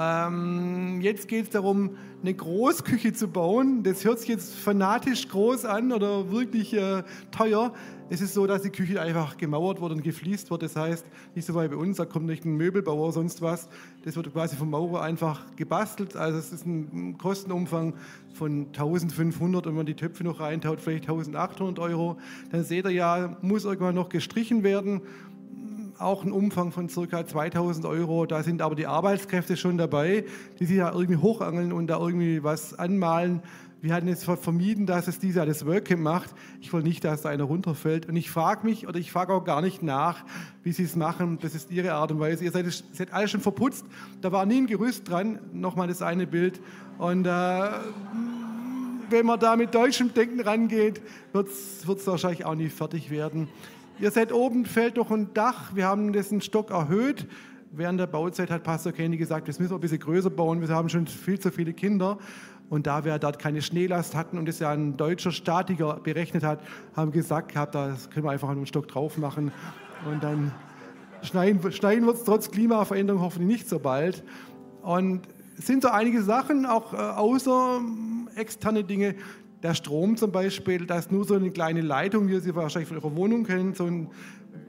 [0.01, 3.83] Ähm, jetzt geht es darum, eine Großküche zu bauen.
[3.83, 7.73] Das hört sich jetzt fanatisch groß an oder wirklich äh, teuer.
[8.11, 10.63] Es ist so, dass die Küche einfach gemauert wird und gefliest wird.
[10.63, 13.69] Das heißt, nicht so weit bei uns, da kommt nicht ein Möbelbauer oder sonst was.
[14.05, 16.17] Das wird quasi vom Maurer einfach gebastelt.
[16.17, 17.95] Also es ist ein Kostenumfang
[18.33, 22.19] von 1500 und wenn man die Töpfe noch reintaut, vielleicht 1800 Euro.
[22.51, 25.03] Dann seht ihr ja, muss irgendwann noch gestrichen werden
[26.01, 27.27] auch einen Umfang von ca.
[27.27, 28.27] 2000 Euro.
[28.27, 30.25] Da sind aber die Arbeitskräfte schon dabei,
[30.59, 33.43] die sich da irgendwie hochangeln und da irgendwie was anmalen.
[33.81, 36.31] Wir hatten jetzt vermieden, dass es dieses Jahr das Workcamp macht.
[36.61, 38.07] Ich will nicht, dass da einer runterfällt.
[38.07, 40.25] Und ich frage mich, oder ich frage auch gar nicht nach,
[40.65, 41.39] wie sie es machen.
[41.41, 42.45] Das ist ihre Art und Weise.
[42.45, 43.87] Ihr seid, ihr seid alles schon verputzt.
[44.21, 45.39] Da war nie ein Gerüst dran.
[45.53, 46.61] Nochmal das eine Bild.
[46.99, 47.71] Und äh,
[49.11, 51.01] wenn man da mit deutschem Denken rangeht,
[51.33, 53.49] wird es wahrscheinlich auch nie fertig werden.
[54.01, 55.75] Ihr seid oben, fällt doch ein Dach.
[55.75, 57.27] Wir haben das einen Stock erhöht.
[57.73, 60.61] Während der Bauzeit hat Pastor Kenny gesagt, das müssen wir ein bisschen größer bauen.
[60.61, 62.19] Wir haben schon viel zu viele Kinder.
[62.71, 66.61] Und da wir dort keine Schneelast hatten und es ja ein deutscher Statiker berechnet hat,
[66.95, 69.51] haben wir gesagt, das können wir einfach einen Stock drauf machen.
[70.07, 70.53] Und dann
[71.23, 74.23] schneien, schneien wird es trotz Klimaveränderung hoffentlich nicht so bald.
[74.83, 75.23] Und
[75.59, 77.81] es sind so einige Sachen, auch äh, außer
[78.37, 79.17] äh, externe Dinge.
[79.63, 82.99] Der Strom zum Beispiel, da ist nur so eine kleine Leitung, wie sie wahrscheinlich von
[82.99, 84.09] eurer Wohnung kennt, so ein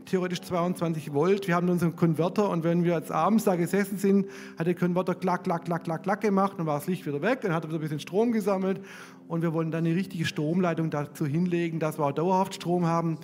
[0.05, 1.47] theoretisch 22 Volt.
[1.47, 4.25] Wir haben unseren Konverter und wenn wir jetzt abends da gesessen sind,
[4.57, 7.41] hat der Konverter klack, klack, klack, klack, klack gemacht, dann war das Licht wieder weg,
[7.41, 8.81] dann hat er wieder ein bisschen Strom gesammelt
[9.27, 13.19] und wir wollen dann eine richtige Stromleitung dazu hinlegen, dass wir auch dauerhaft Strom haben.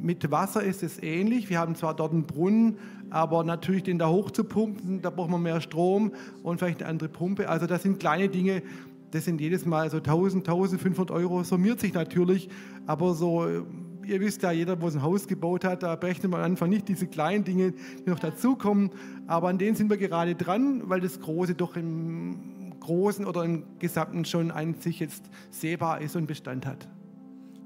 [0.00, 1.50] Mit Wasser ist es ähnlich.
[1.50, 2.78] Wir haben zwar dort einen Brunnen,
[3.10, 6.12] aber natürlich den da hochzupumpen, da braucht man mehr Strom
[6.44, 7.48] und vielleicht eine andere Pumpe.
[7.48, 8.62] Also das sind kleine Dinge,
[9.10, 12.48] das sind jedes Mal so 1000, 1500 Euro, summiert sich natürlich,
[12.86, 13.64] aber so
[14.08, 16.88] ihr wisst ja, jeder, wo ein Haus gebaut hat, da berechnet man am Anfang nicht
[16.88, 18.90] diese kleinen Dinge, die noch dazukommen.
[19.26, 23.64] Aber an denen sind wir gerade dran, weil das Große doch im Großen oder im
[23.78, 26.88] Gesamten schon an sich jetzt sehbar ist und Bestand hat.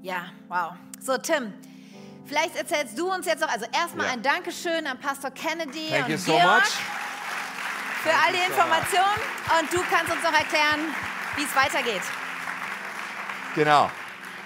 [0.01, 0.73] Ja, wow.
[0.99, 1.53] So, Tim.
[2.25, 4.13] Vielleicht erzählst du uns jetzt noch, also erstmal ja.
[4.13, 6.79] ein Dankeschön an Pastor Kennedy Thank und so Georg much.
[8.03, 9.19] für all die Informationen.
[9.59, 10.79] Und du kannst uns noch erklären,
[11.35, 12.01] wie es weitergeht.
[13.55, 13.89] Genau.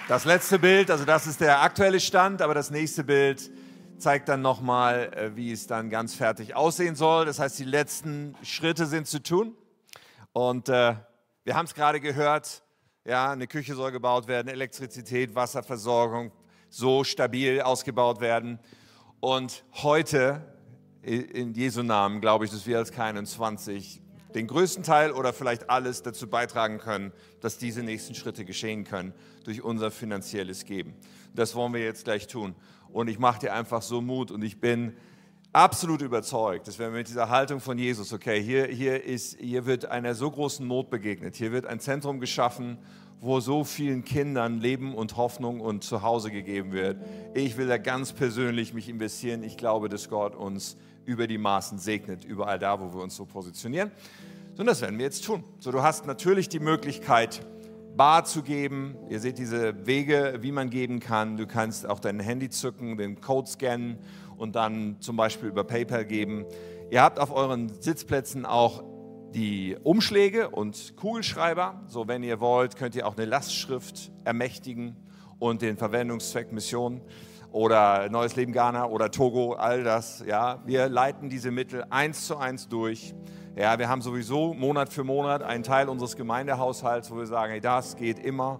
[0.07, 3.51] Das letzte Bild, also das ist der aktuelle Stand, aber das nächste Bild
[3.97, 7.25] zeigt dann nochmal, äh, wie es dann ganz fertig aussehen soll.
[7.25, 9.55] Das heißt, die letzten Schritte sind zu tun.
[10.31, 10.95] Und äh,
[11.43, 12.63] wir haben es gerade gehört,
[13.05, 16.31] ja, eine Küche soll gebaut werden, Elektrizität, Wasserversorgung
[16.69, 18.59] so stabil ausgebaut werden.
[19.19, 20.41] Und heute,
[21.01, 24.01] in Jesu Namen, glaube ich, dass wir als K21
[24.35, 27.11] den größten Teil oder vielleicht alles dazu beitragen können,
[27.41, 29.13] dass diese nächsten Schritte geschehen können
[29.45, 30.93] durch unser finanzielles Geben.
[31.33, 32.55] Das wollen wir jetzt gleich tun.
[32.91, 34.93] Und ich mache dir einfach so Mut und ich bin
[35.53, 39.85] absolut überzeugt, dass wir mit dieser Haltung von Jesus, okay, hier, hier, ist, hier wird
[39.85, 42.77] einer so großen Not begegnet, hier wird ein Zentrum geschaffen,
[43.19, 46.97] wo so vielen Kindern Leben und Hoffnung und Zuhause gegeben wird.
[47.33, 49.41] Ich will da ganz persönlich mich investieren.
[49.41, 53.25] Ich glaube, dass Gott uns über die Maßen segnet, überall da, wo wir uns so
[53.25, 53.91] positionieren.
[54.57, 55.43] Und das werden wir jetzt tun.
[55.57, 57.41] So, du hast natürlich die Möglichkeit,
[57.95, 58.97] bar zu geben.
[59.09, 61.37] Ihr seht diese Wege, wie man geben kann.
[61.37, 63.97] Du kannst auch dein Handy zücken, den Code scannen
[64.37, 66.45] und dann zum Beispiel über PayPal geben.
[66.91, 68.83] Ihr habt auf euren Sitzplätzen auch
[69.33, 71.83] die Umschläge und Kugelschreiber.
[71.87, 74.97] So, wenn ihr wollt, könnt ihr auch eine Lastschrift ermächtigen
[75.39, 77.01] und den Verwendungszweck Mission
[77.51, 80.23] oder Neues Leben Ghana oder Togo, all das.
[80.27, 83.13] Ja, wir leiten diese Mittel eins zu eins durch.
[83.55, 87.61] Ja, wir haben sowieso Monat für Monat einen Teil unseres Gemeindehaushalts, wo wir sagen, hey,
[87.61, 88.59] das geht immer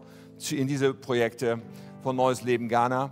[0.50, 1.62] in diese Projekte
[2.02, 3.12] von Neues Leben Ghana.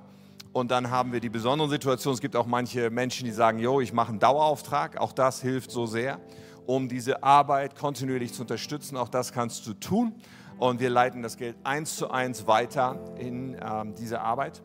[0.51, 3.81] Und dann haben wir die besondere Situation, es gibt auch manche Menschen, die sagen, jo,
[3.81, 4.97] ich mache einen Dauerauftrag.
[4.97, 6.19] Auch das hilft so sehr,
[6.65, 8.95] um diese Arbeit kontinuierlich zu unterstützen.
[8.95, 10.15] Auch das kannst du tun.
[10.57, 14.63] Und wir leiten das Geld eins zu eins weiter in ähm, diese Arbeit.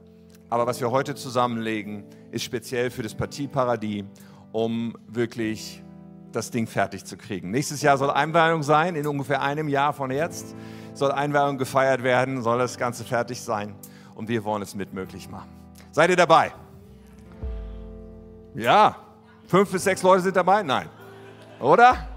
[0.50, 4.04] Aber was wir heute zusammenlegen, ist speziell für das Partie Paradies,
[4.50, 5.82] um wirklich
[6.32, 7.52] das Ding fertig zu kriegen.
[7.52, 10.54] Nächstes Jahr soll Einweihung sein, in ungefähr einem Jahr von jetzt
[10.92, 13.74] soll Einweihung gefeiert werden, soll das Ganze fertig sein
[14.16, 15.48] und wir wollen es mit möglich machen.
[15.92, 16.52] Seid ihr dabei?
[18.54, 18.96] Ja,
[19.46, 20.64] fünf bis sechs Leute sind dabei?
[20.64, 20.88] Nein.
[21.60, 22.08] Oder?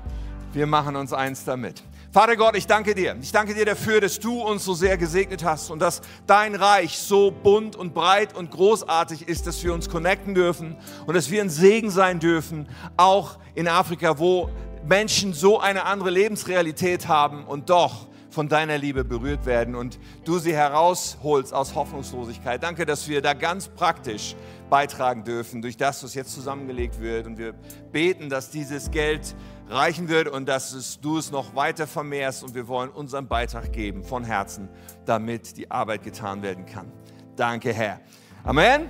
[0.52, 1.84] Wir machen uns eins damit.
[2.14, 3.18] Vater Gott, ich danke dir.
[3.24, 7.00] Ich danke dir dafür, dass du uns so sehr gesegnet hast und dass dein Reich
[7.00, 11.42] so bunt und breit und großartig ist, dass wir uns connecten dürfen und dass wir
[11.42, 14.52] ein Segen sein dürfen, auch in Afrika, wo
[14.88, 20.38] Menschen so eine andere Lebensrealität haben und doch von deiner Liebe berührt werden und du
[20.38, 22.62] sie herausholst aus Hoffnungslosigkeit.
[22.62, 24.36] Danke, dass wir da ganz praktisch
[24.70, 27.26] beitragen dürfen durch das, was jetzt zusammengelegt wird.
[27.26, 27.54] Und wir
[27.92, 29.36] beten, dass dieses Geld
[29.70, 34.04] reichen wird und dass du es noch weiter vermehrst und wir wollen unseren Beitrag geben
[34.04, 34.70] von Herzen,
[35.06, 36.92] damit die Arbeit getan werden kann.
[37.36, 38.00] Danke, Herr.
[38.44, 38.90] Amen.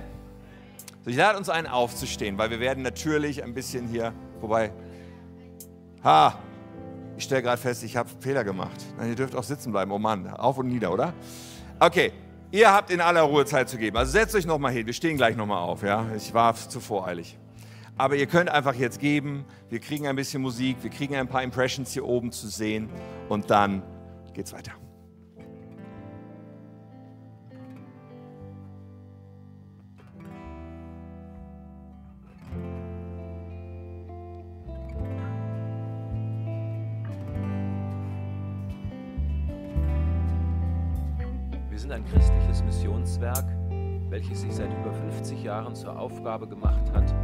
[1.06, 4.72] Ich lade uns ein, aufzustehen, weil wir werden natürlich ein bisschen hier, wobei,
[6.02, 6.38] ha,
[7.16, 8.80] ich stelle gerade fest, ich habe Fehler gemacht.
[8.96, 9.92] Nein, ihr dürft auch sitzen bleiben.
[9.92, 11.12] Oh Mann, auf und nieder, oder?
[11.78, 12.12] Okay,
[12.50, 13.96] ihr habt in aller Ruhe Zeit zu geben.
[13.96, 14.86] Also setzt euch nochmal hin.
[14.86, 15.82] Wir stehen gleich nochmal auf.
[15.82, 17.38] Ja, ich war zu voreilig.
[17.96, 19.44] Aber ihr könnt einfach jetzt geben.
[19.70, 22.88] Wir kriegen ein bisschen Musik, wir kriegen ein paar Impressions hier oben zu sehen
[23.28, 23.82] und dann
[24.32, 24.72] geht's weiter.
[41.70, 43.44] Wir sind ein christliches Missionswerk,
[44.08, 47.14] welches sich seit über 50 Jahren zur Aufgabe gemacht hat,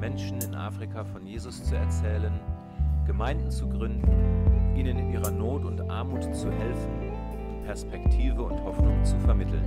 [0.00, 2.32] Menschen in Afrika von Jesus zu erzählen,
[3.06, 4.08] Gemeinden zu gründen,
[4.74, 7.12] ihnen in ihrer Not und Armut zu helfen,
[7.66, 9.62] Perspektive und Hoffnung zu vermitteln.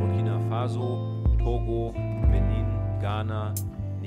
[0.00, 1.92] Burkina Faso, Togo,
[2.28, 2.66] Benin,
[3.00, 3.54] Ghana,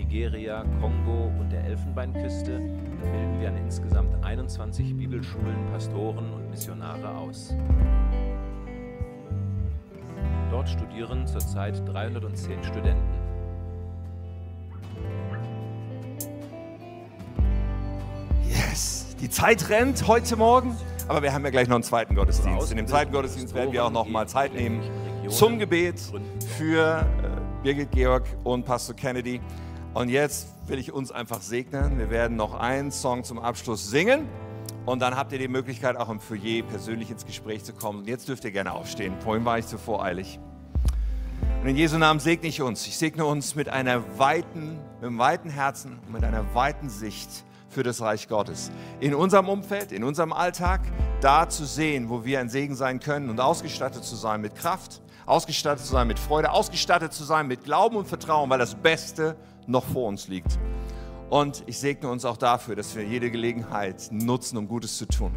[0.09, 7.53] Nigeria, Kongo und der Elfenbeinküste bilden wir an insgesamt 21 Bibelschulen Pastoren und Missionare aus.
[10.49, 13.03] Dort studieren zurzeit 310 Studenten.
[18.47, 20.75] Yes, die Zeit rennt heute Morgen,
[21.07, 22.71] aber wir haben ja gleich noch einen zweiten Gottesdienst.
[22.71, 24.81] In dem zweiten Gottesdienst werden wir auch noch mal Zeit nehmen
[25.27, 26.01] zum Gebet
[26.57, 29.39] für äh, Birgit Georg und Pastor Kennedy.
[29.93, 31.97] Und jetzt will ich uns einfach segnen.
[31.97, 34.27] Wir werden noch einen Song zum Abschluss singen.
[34.85, 37.99] Und dann habt ihr die Möglichkeit, auch im Foyer persönlich ins Gespräch zu kommen.
[37.99, 39.15] Und jetzt dürft ihr gerne aufstehen.
[39.21, 40.39] Vorhin war ich zu voreilig.
[41.61, 42.85] Und in Jesu Namen segne ich uns.
[42.85, 47.43] Ich segne uns mit einer weiten, mit einem weiten Herzen und mit einer weiten Sicht
[47.67, 48.71] für das Reich Gottes.
[48.99, 50.81] In unserem Umfeld, in unserem Alltag,
[51.19, 55.01] da zu sehen, wo wir ein Segen sein können und ausgestattet zu sein mit Kraft,
[55.25, 59.35] ausgestattet zu sein mit Freude, ausgestattet zu sein mit Glauben und Vertrauen, weil das Beste
[59.69, 60.59] noch vor uns liegt.
[61.29, 65.31] Und ich segne uns auch dafür, dass wir jede Gelegenheit nutzen, um Gutes zu tun.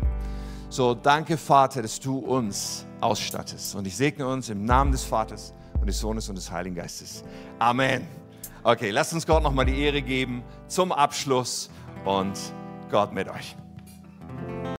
[0.70, 3.74] So, danke Vater, dass du uns ausstattest.
[3.74, 7.24] Und ich segne uns im Namen des Vaters und des Sohnes und des Heiligen Geistes.
[7.58, 8.06] Amen.
[8.62, 11.68] Okay, lasst uns Gott nochmal die Ehre geben zum Abschluss
[12.06, 12.38] und
[12.90, 13.56] Gott mit euch.